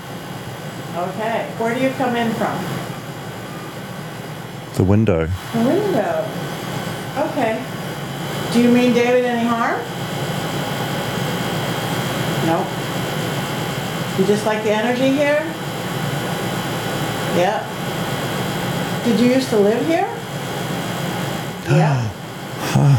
[0.94, 1.50] Okay.
[1.58, 2.58] Where do you come in from?
[4.74, 5.26] The window.
[5.52, 6.26] The window.
[7.16, 7.64] Okay.
[8.52, 9.80] Do you mean David any harm?
[12.46, 12.58] No.
[14.18, 15.40] You just like the energy here?
[17.36, 17.64] Yeah.
[19.04, 20.08] Did you used to live here?
[21.72, 22.10] Yeah.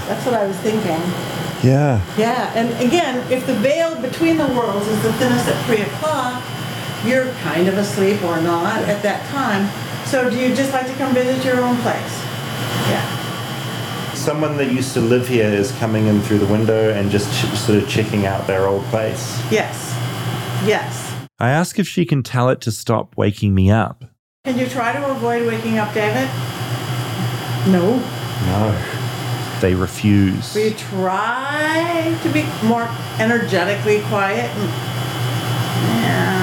[0.07, 1.01] That's what I was thinking.
[1.63, 2.01] Yeah.
[2.17, 6.43] Yeah, and again, if the veil between the worlds is the thinnest at three o'clock,
[7.05, 9.67] you're kind of asleep or not at that time.
[10.05, 12.23] So do you just like to come visit your own place?
[12.89, 14.13] Yeah.
[14.13, 17.45] Someone that used to live here is coming in through the window and just ch-
[17.57, 19.41] sort of checking out their old place.
[19.51, 19.91] Yes.
[20.65, 21.11] Yes.
[21.39, 24.05] I ask if she can tell it to stop waking me up.
[24.45, 26.29] Can you try to avoid waking up David?
[27.71, 27.97] No.
[28.45, 29.59] No.
[29.61, 30.53] They refuse.
[30.53, 32.87] We try to be more
[33.19, 34.49] energetically quiet?
[35.85, 36.42] Yeah,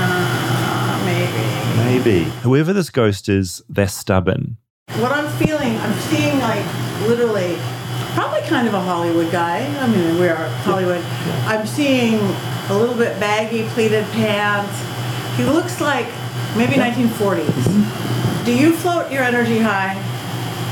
[1.91, 2.25] maybe.
[2.25, 2.31] Maybe.
[2.43, 4.57] Whoever this ghost is, they're stubborn.
[4.99, 6.65] What I'm feeling, I'm seeing like
[7.07, 7.57] literally,
[8.15, 9.65] probably kind of a Hollywood guy.
[9.79, 11.03] I mean, we are Hollywood.
[11.47, 12.19] I'm seeing
[12.69, 14.77] a little bit baggy pleated pants.
[15.37, 16.07] He looks like
[16.57, 18.45] maybe 1940s.
[18.45, 19.95] Do you float your energy high?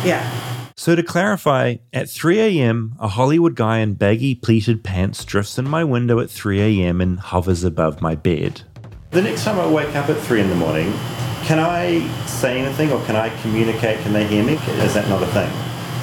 [0.05, 0.29] Yeah.
[0.77, 5.69] So, to clarify, at 3 a.m., a Hollywood guy in baggy pleated pants drifts in
[5.69, 7.01] my window at 3 a.m.
[7.01, 8.63] and hovers above my bed.
[9.11, 10.93] The next time I wake up at 3 in the morning,
[11.45, 14.01] can I say anything or can I communicate?
[14.01, 14.55] Can they hear me?
[14.85, 15.51] Is that not a thing?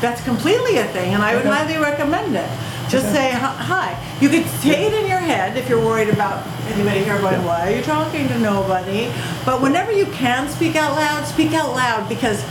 [0.02, 1.54] That's completely a thing, and I would Okay.
[1.56, 2.50] highly recommend it.
[2.90, 3.16] Just Okay.
[3.16, 3.96] say "Hi- hi.
[4.20, 6.40] You could say it in your head if you're worried about
[6.74, 9.08] anybody here going, why are you talking to nobody?
[9.46, 12.42] But whenever you can speak out loud, speak out loud because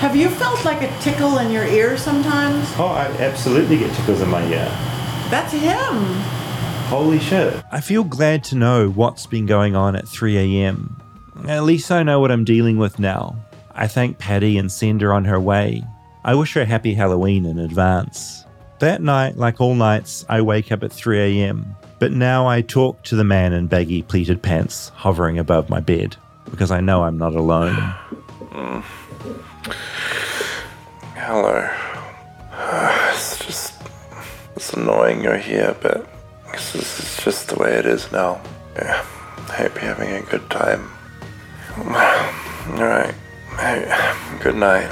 [0.00, 2.66] have you felt like a tickle in your ear sometimes?
[2.76, 4.68] Oh, I absolutely get tickles in my ear.
[5.30, 6.16] That's him.
[6.92, 7.64] Holy shit.
[7.72, 10.94] I feel glad to know what's been going on at 3 a.m.
[11.48, 13.34] At least I know what I'm dealing with now.
[13.74, 15.82] I thank Patti and send her on her way.
[16.22, 18.44] I wish her a happy Halloween in advance.
[18.80, 21.74] That night, like all nights, I wake up at 3 a.m.
[21.98, 26.16] But now I talk to the man in baggy pleated pants hovering above my bed
[26.50, 27.74] because I know I'm not alone.
[28.50, 28.82] Mm.
[31.16, 31.70] Hello.
[33.14, 33.82] It's just.
[34.56, 36.11] It's annoying you're here, but
[36.52, 38.40] this is just the way it is now.
[38.76, 39.04] Yeah.
[39.48, 40.90] I hope you're having a good time.
[41.78, 43.14] Alright.
[43.58, 44.88] Hey, good night.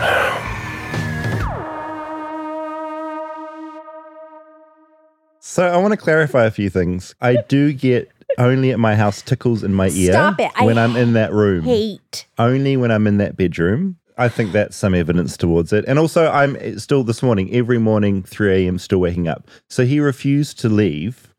[5.40, 7.14] So I want to clarify a few things.
[7.20, 10.50] I do get only at my house tickles in my ear Stop it.
[10.54, 11.64] I when I'm in that room.
[11.64, 12.26] Hate.
[12.38, 13.96] only when I'm in that bedroom.
[14.16, 15.84] I think that's some evidence towards it.
[15.88, 19.48] And also, I'm eh, still this morning, every morning, 3 a.m., still waking up.
[19.68, 21.29] So he refused to leave.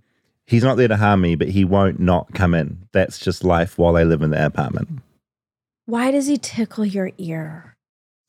[0.51, 2.89] He's not there to harm me, but he won't not come in.
[2.91, 4.89] That's just life while I live in the apartment.
[5.85, 7.77] Why does he tickle your ear?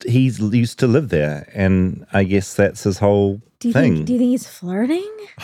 [0.05, 1.51] He's used to live there.
[1.53, 3.95] And I guess that's his whole Do you thing.
[3.95, 4.07] think?
[4.07, 5.11] Do you think he's flirting?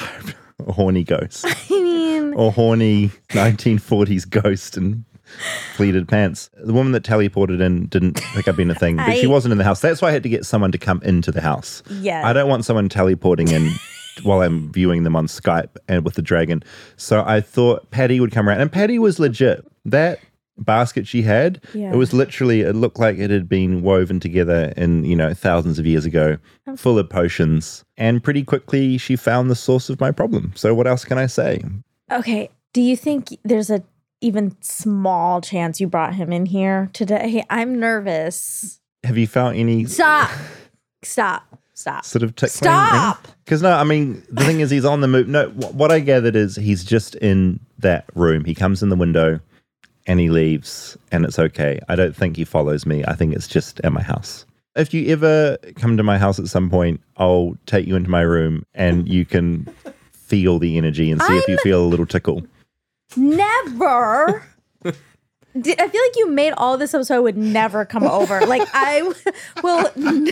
[0.65, 1.45] a horny ghost.
[1.69, 5.03] I mean, or horny 1940s ghost in
[5.75, 6.49] pleated pants.
[6.63, 9.81] The woman that teleported in didn't pick up anything, but she wasn't in the house.
[9.81, 11.83] That's why I had to get someone to come into the house.
[11.89, 12.25] Yeah.
[12.25, 13.69] I don't want someone teleporting in
[14.23, 16.63] while I'm viewing them on Skype and with the dragon.
[16.97, 19.65] So I thought Patti would come around, and Patti was legit.
[19.85, 20.19] That
[20.57, 21.93] basket she had, Yeah.
[21.93, 25.79] it was literally, it looked like it had been woven together in, you know, thousands
[25.79, 26.37] of years ago,
[26.75, 27.85] full of potions.
[27.97, 30.51] And pretty quickly she found the source of my problem.
[30.55, 31.63] So what else can I say?
[32.11, 32.49] okay.
[32.73, 33.83] Do you think there's a
[34.21, 37.43] even small chance you brought him in here today?
[37.49, 38.79] I'm nervous.
[39.05, 40.29] Have you found any Stop.
[41.03, 41.58] Stop.
[41.79, 42.03] Stop.
[42.03, 42.49] sort of tickling?
[42.71, 43.27] Stop.
[43.45, 45.27] Because no, I mean the thing is he's on the move.
[45.27, 48.43] No, wh- what I gathered is he's just in that room.
[48.43, 49.39] He comes in the window
[50.05, 51.79] and he leaves, and it's okay.
[51.87, 53.03] I don't think he follows me.
[53.07, 54.45] I think it's just at my house.
[54.75, 58.21] If you ever come to my house at some point, I'll take you into my
[58.21, 59.65] room and you can
[60.11, 62.43] feel the energy and see if you feel a little tickle.
[63.15, 64.43] Never.
[65.59, 68.45] Did- I feel like you made all this up so I would never come over.
[68.45, 69.01] Like I
[69.63, 69.89] will.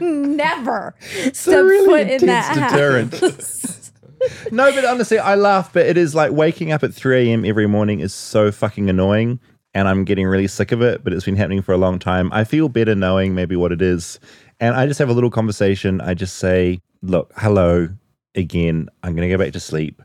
[0.00, 3.14] never It's step really foot in intense that deterrent.
[3.14, 3.92] house.
[4.52, 7.44] no, but honestly, I laugh, but it is like waking up at 3 a.m.
[7.44, 9.40] every morning is so fucking annoying.
[9.74, 12.30] And I'm getting really sick of it, but it's been happening for a long time.
[12.32, 14.18] I feel better knowing maybe what it is.
[14.60, 16.00] And I just have a little conversation.
[16.00, 17.88] I just say, look, hello
[18.34, 18.88] again.
[19.02, 20.02] I'm going to go back to sleep.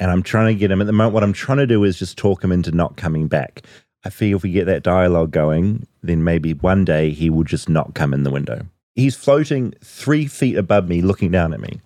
[0.00, 1.14] And I'm trying to get him at the moment.
[1.14, 3.62] What I'm trying to do is just talk him into not coming back.
[4.04, 7.68] I feel if we get that dialogue going, then maybe one day he will just
[7.68, 8.66] not come in the window.
[8.94, 11.80] He's floating three feet above me, looking down at me.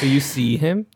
[0.00, 0.86] Do you see him?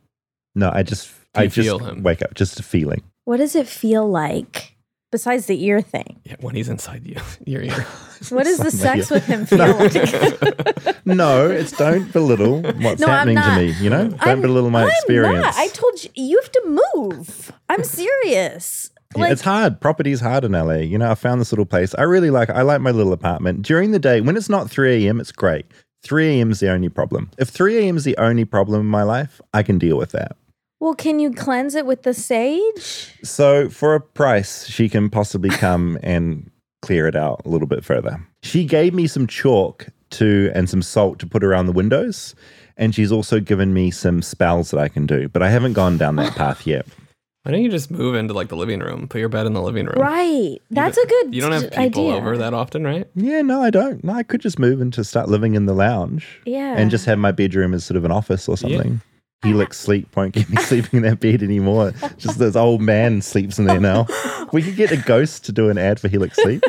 [0.54, 2.02] No, I just, I you just feel him?
[2.02, 3.02] wake up, just a feeling.
[3.24, 4.74] What does it feel like
[5.10, 6.20] besides the ear thing?
[6.24, 7.16] Yeah, when he's inside you,
[7.46, 7.86] your ear.
[8.28, 9.16] What does the sex yeah.
[9.16, 11.04] with him feel like?
[11.04, 13.84] no, it's don't belittle what's No, I'm happening to me.
[13.84, 15.42] You know, don't I'm- belittle my I'm experience.
[15.44, 15.54] not.
[15.56, 17.52] I told you you have to move.
[17.68, 18.90] I'm serious.
[19.16, 19.80] Yeah, it's hard.
[19.80, 20.74] Property's hard in LA.
[20.74, 21.94] You know, I found this little place.
[21.96, 22.50] I really like.
[22.50, 23.62] I like my little apartment.
[23.62, 25.66] During the day, when it's not 3 a.m., it's great.
[26.04, 26.50] 3 a.m.
[26.50, 27.30] is the only problem.
[27.38, 27.96] If 3 a.m.
[27.96, 30.36] is the only problem in my life, I can deal with that.
[30.80, 33.14] well, can you cleanse it with the sage?
[33.22, 36.50] So, for a price, she can possibly come and
[36.82, 38.20] clear it out a little bit further.
[38.42, 42.34] She gave me some chalk to and some salt to put around the windows,
[42.76, 45.28] and she's also given me some spells that I can do.
[45.28, 46.84] But I haven't gone down that path yet.
[47.42, 49.08] Why don't you just move into like the living room?
[49.08, 50.00] Put your bed in the living room.
[50.00, 50.58] Right.
[50.70, 52.14] That's a good You don't have people idea.
[52.14, 53.08] over that often, right?
[53.16, 54.04] Yeah, no, I don't.
[54.04, 56.40] No, I could just move and to start living in the lounge.
[56.46, 56.76] Yeah.
[56.76, 59.00] And just have my bedroom as sort of an office or something.
[59.42, 61.92] Helix sleep won't get me sleeping in that bed anymore.
[62.16, 64.06] Just this old man sleeps in there now.
[64.52, 66.62] We could get a ghost to do an ad for Helix Sleep.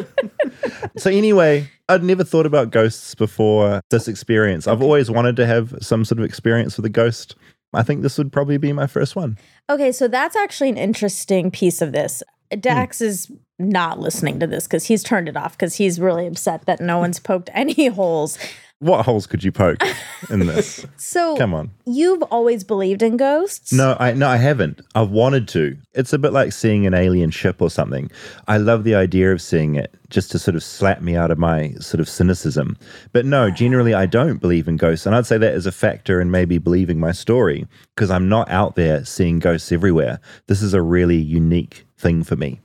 [0.97, 4.67] so anyway, I'd never thought about ghosts before this experience.
[4.67, 7.35] I've always wanted to have some sort of experience with a ghost.
[7.73, 9.37] I think this would probably be my first one.
[9.69, 12.21] Okay, so that's actually an interesting piece of this.
[12.59, 13.05] Dax Hmm.
[13.05, 16.79] is not listening to this because he's turned it off because he's really upset that
[16.81, 18.37] no one's poked any holes.
[18.83, 19.81] What holes could you poke
[20.29, 20.85] in this?
[20.97, 21.71] So Come on.
[21.85, 23.71] You've always believed in ghosts?
[23.71, 24.81] No, I no, I haven't.
[24.93, 25.77] I've wanted to.
[25.93, 28.11] It's a bit like seeing an alien ship or something.
[28.49, 31.37] I love the idea of seeing it just to sort of slap me out of
[31.37, 32.77] my sort of cynicism.
[33.13, 35.05] But no, generally I don't believe in ghosts.
[35.05, 37.65] And I'd say that is a factor in maybe believing my story
[37.95, 40.19] because I'm not out there seeing ghosts everywhere.
[40.47, 42.59] This is a really unique thing for me.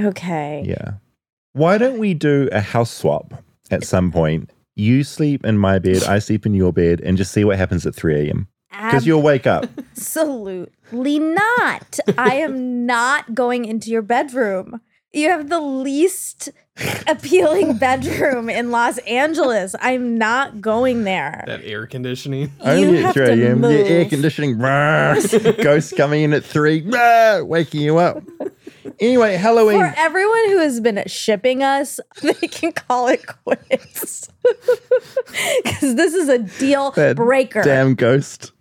[0.00, 0.64] Okay.
[0.66, 0.94] Yeah.
[1.52, 4.50] Why don't we do a house swap at some point?
[4.74, 7.86] You sleep in my bed, I sleep in your bed, and just see what happens
[7.86, 8.48] at 3 a.m.
[8.70, 9.66] Because you'll wake up.
[9.90, 11.98] Absolutely not.
[12.16, 14.80] I am not going into your bedroom.
[15.12, 16.48] You have the least
[17.06, 19.74] appealing bedroom in Los Angeles.
[19.80, 21.44] I'm not going there.
[21.46, 22.50] That air conditioning.
[22.60, 23.60] Only at have 3 a.m.
[23.60, 24.58] The air conditioning,
[25.62, 26.90] ghosts coming in at 3,
[27.42, 28.22] waking you up.
[29.02, 29.80] Anyway, Halloween.
[29.80, 34.28] For everyone who has been shipping us, they can call it quits.
[35.62, 37.62] Because this is a deal that breaker.
[37.62, 38.52] Damn ghost.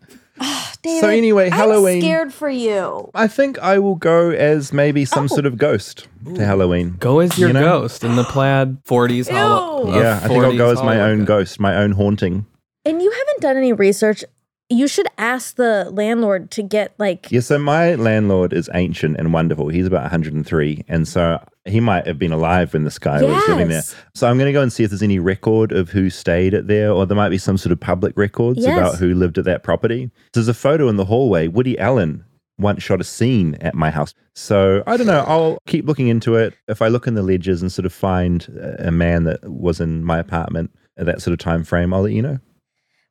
[0.82, 1.98] David, so anyway, Halloween.
[1.98, 3.12] I'm scared for you.
[3.14, 5.28] I think I will go as maybe some oh.
[5.28, 6.96] sort of ghost to Halloween.
[7.00, 7.82] Go as your You know?
[7.82, 9.94] ghost in the plaid 40s hollow.
[10.00, 12.46] Yeah, I think I'll go as my own ghost, my own haunting.
[12.86, 14.24] And you haven't done any research.
[14.72, 19.34] You should ask the landlord to get like Yeah, so my landlord is ancient and
[19.34, 19.68] wonderful.
[19.68, 20.86] He's about 103.
[20.88, 23.84] And so he might have been alive when this guy was living there.
[24.16, 26.68] So I'm going to go and see if there's any record of who stayed at
[26.68, 28.78] there, or there might be some sort of public records Yes.
[28.78, 30.10] about who lived at that property.
[30.34, 31.48] There's a photo in the hallway.
[31.50, 32.24] Woody Allen
[32.58, 34.14] once shot a scene at my house.
[34.36, 35.26] So I don't know.
[35.28, 36.54] I'll keep looking into it.
[36.70, 38.48] If I look in the ledgers and sort of find
[38.80, 42.14] a man that was in my apartment at that sort of time frame, I'll let
[42.14, 42.40] you know.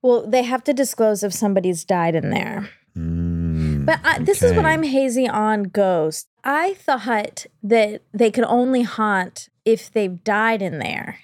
[0.03, 2.71] Well, they have to disclose if somebody's died in there.
[2.97, 4.65] Mm, but I, this is what.
[4.65, 6.29] I'm hazy on ghosts.
[6.43, 11.19] I thought that they could only haunt if they've died in there.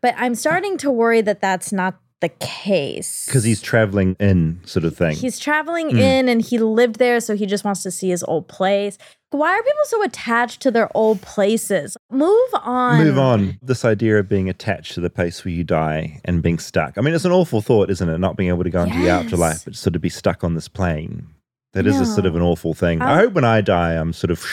[0.00, 3.24] But I'm starting to worry that that's not the case.
[3.26, 5.16] Because he's traveling in, sort of thing.
[5.16, 5.98] He's traveling Mm.
[5.98, 8.96] in and he lived there, so he just wants to see his old place.
[9.30, 11.96] Why are people so attached to their old places?
[12.10, 13.02] Move on.
[13.04, 13.58] Move on.
[13.60, 16.96] This idea of being attached to the place where you die and being stuck.
[16.96, 18.18] I mean, it's an awful thought, isn't it?
[18.18, 20.68] Not being able to go into the afterlife, but sort of be stuck on this
[20.68, 21.26] plane.
[21.72, 23.02] That is a sort of an awful thing.
[23.02, 24.44] I I'm- hope when I die, I'm sort of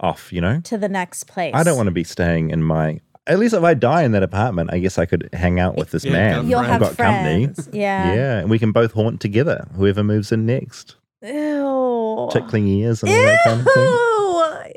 [0.00, 0.60] off, you know?
[0.64, 1.54] To the next place.
[1.54, 3.00] I don't want to be staying in my.
[3.28, 5.90] At least if I die in that apartment, I guess I could hang out with
[5.90, 6.48] this Yeah, man.
[6.48, 7.44] You'll I've have got company.
[7.44, 7.68] friends.
[7.72, 8.14] Yeah.
[8.14, 10.96] Yeah, and we can both haunt together, whoever moves in next.
[11.22, 12.28] Ew.
[12.32, 13.82] Tickling ears and all that kind of thing.
[13.84, 14.04] Ew.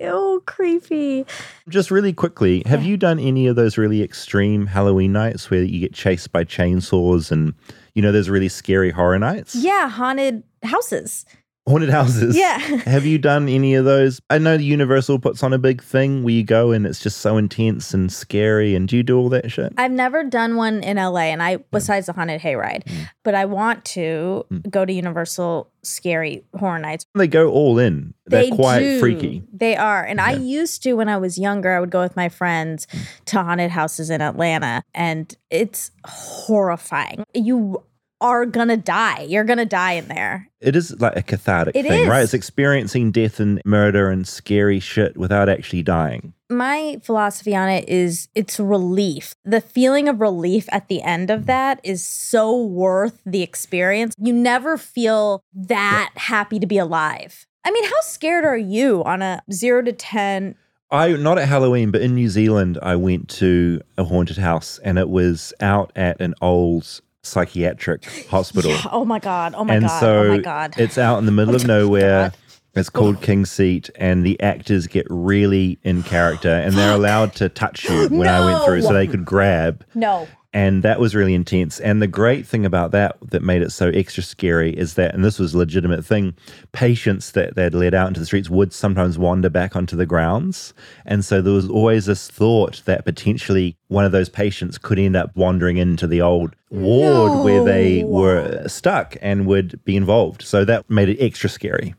[0.01, 1.25] Ew, creepy.
[1.69, 5.79] Just really quickly, have you done any of those really extreme Halloween nights where you
[5.79, 7.53] get chased by chainsaws and,
[7.93, 9.53] you know, there's really scary horror nights?
[9.55, 11.25] Yeah, haunted houses.
[11.69, 12.35] Haunted houses.
[12.35, 12.57] Yeah.
[12.85, 14.19] Have you done any of those?
[14.31, 17.19] I know the Universal puts on a big thing where you go and it's just
[17.19, 18.73] so intense and scary.
[18.73, 19.71] And do you do all that shit?
[19.77, 23.09] I've never done one in LA, and I besides the haunted hayride, Mm.
[23.23, 27.05] but I want to go to Universal Scary Horror Nights.
[27.15, 28.15] They go all in.
[28.25, 28.99] They're They quite do.
[28.99, 29.43] freaky.
[29.53, 30.03] They are.
[30.03, 32.99] And I used to, when I was younger, I would go with my friends Mm.
[33.25, 37.23] to haunted houses in Atlanta, and it's horrifying.
[37.35, 37.83] You
[38.21, 39.25] are gonna die.
[39.27, 40.47] You're gonna die in there.
[40.61, 42.23] It is like a cathartic It thing, right?
[42.23, 46.33] It's experiencing death and murder and scary shit without actually dying.
[46.49, 49.33] My philosophy on it is it's relief.
[49.43, 54.13] The feeling of relief at the end of that is so worth the experience.
[54.17, 57.47] You never feel that happy to be alive.
[57.63, 60.55] I mean, how scared are you on a zero to 10?
[60.91, 64.99] I not at Halloween, but in New Zealand, I went to a haunted house and
[64.99, 68.71] it was out at an old psychiatric hospital.
[68.71, 69.53] Yeah, oh my God.
[69.55, 69.99] Oh my and God.
[69.99, 70.75] so oh my God.
[70.77, 72.33] it's out in the middle of oh nowhere.
[72.73, 77.83] It's called Kingseat, and the actors get really in character, and they're allowed to touch
[77.83, 79.85] you when I went through, so they could grab.
[79.93, 80.27] no.
[80.53, 81.79] And that was really intense.
[81.79, 85.23] And the great thing about that that made it so extra scary is that, and
[85.23, 86.35] this was a legitimate thing,
[86.73, 90.73] patients that they'd led out into the streets would sometimes wander back onto the grounds.
[91.05, 95.15] And so there was always this thought that potentially one of those patients could end
[95.15, 100.41] up wandering into the old ward where they were stuck and would be involved.
[100.41, 101.95] So that made it extra scary.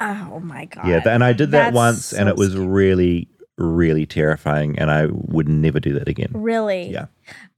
[0.00, 0.86] Oh my God.
[0.86, 1.02] Yeah.
[1.04, 3.28] And I did that That's once and it was really,
[3.60, 4.78] really terrifying.
[4.78, 6.30] And I would never do that again.
[6.32, 6.88] Really?
[6.90, 7.06] Yeah.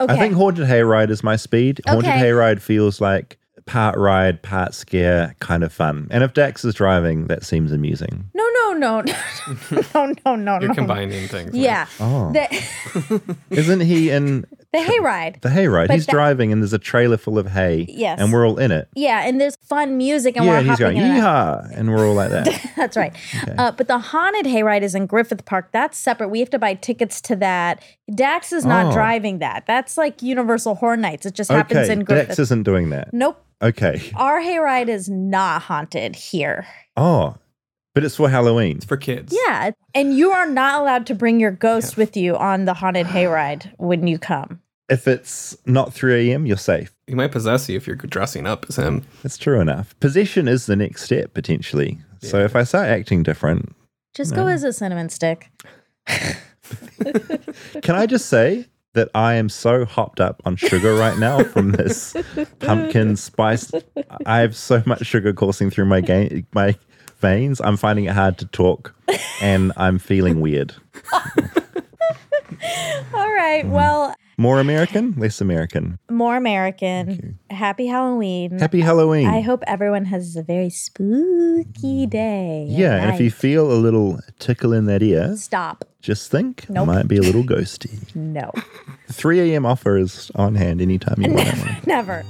[0.01, 0.13] Okay.
[0.13, 1.81] I think Haunted Hayride is my speed.
[1.87, 2.19] Haunted Okay.
[2.19, 6.09] Hayride feels like part ride, part scare, kind of fun.
[6.11, 8.29] And if Dax is driving, that seems amusing.
[8.35, 10.75] no, no, no, no, no, no, no You're no.
[10.75, 11.55] combining things.
[11.55, 11.87] Yeah.
[12.01, 12.33] Oh.
[12.33, 15.41] The, Isn't he in the hayride.
[15.43, 15.89] the hayride?
[15.89, 17.87] But He's that- driving and there's a trailer full of hay.
[17.89, 18.19] Yes.
[18.21, 18.89] And we're all in it.
[18.95, 21.21] Yeah, and there's fun music, and yeah, we're and he's hopping going, in it.
[21.21, 21.71] yeehaw.
[21.79, 22.73] And we're all like that.
[22.77, 23.15] That's right.
[23.59, 25.71] Uh, but the haunted hayride is in Griffith Park.
[25.73, 26.29] That's separate.
[26.29, 27.83] We have to buy tickets to that.
[28.15, 28.93] Dax is not Oh.
[28.93, 29.65] driving that.
[29.67, 31.27] That's like Universal Horror Nights.
[31.27, 31.93] It just happens okay.
[31.93, 32.29] in Griffith.
[32.29, 33.13] Dax isn't doing that.
[33.13, 33.45] Nope.
[33.61, 34.11] Okay.
[34.17, 36.67] Our hayride is not haunted here.
[36.97, 37.37] Oh,
[37.95, 38.77] but it's for Halloween.
[38.77, 39.37] It's for kids.
[39.47, 39.71] Yeah.
[39.95, 43.73] And you are not allowed to bring your ghost with you on the haunted hayride
[43.79, 44.61] when you come.
[44.89, 46.95] If it's not 3 a.m., you're safe.
[47.07, 49.05] He might possess you if you're dressing up as him.
[49.23, 49.99] That's true enough.
[50.01, 51.99] Possession is the next step, potentially.
[52.21, 53.75] So if I start acting different,
[54.15, 55.51] Just go as a cinnamon stick.
[57.83, 61.73] Can I just say that I am so hopped up on sugar right now from
[61.73, 62.15] this
[62.61, 63.73] pumpkin spice?
[64.27, 66.77] I have so much sugar coursing through my ga- my
[67.23, 67.61] veins.
[67.65, 68.95] I'm finding it hard to talk,
[69.41, 70.75] and I'm feeling weird.
[73.15, 73.65] All right.
[73.67, 75.99] Well, More American, less American.
[76.11, 77.39] more American.
[77.51, 78.59] Happy Halloween.
[78.59, 79.27] Happy Halloween.
[79.29, 82.67] I hope everyone has a very spooky day.
[82.69, 83.35] and Yeah, and if you night.
[83.35, 85.85] feel a little tickle in that ear, stop.
[86.01, 86.85] just think Nope.
[86.89, 88.15] it might be a little ghosty.
[88.15, 88.51] No.
[89.13, 89.67] 3 a.m.
[89.67, 91.87] offer is on hand anytime you want.
[91.87, 92.25] Never.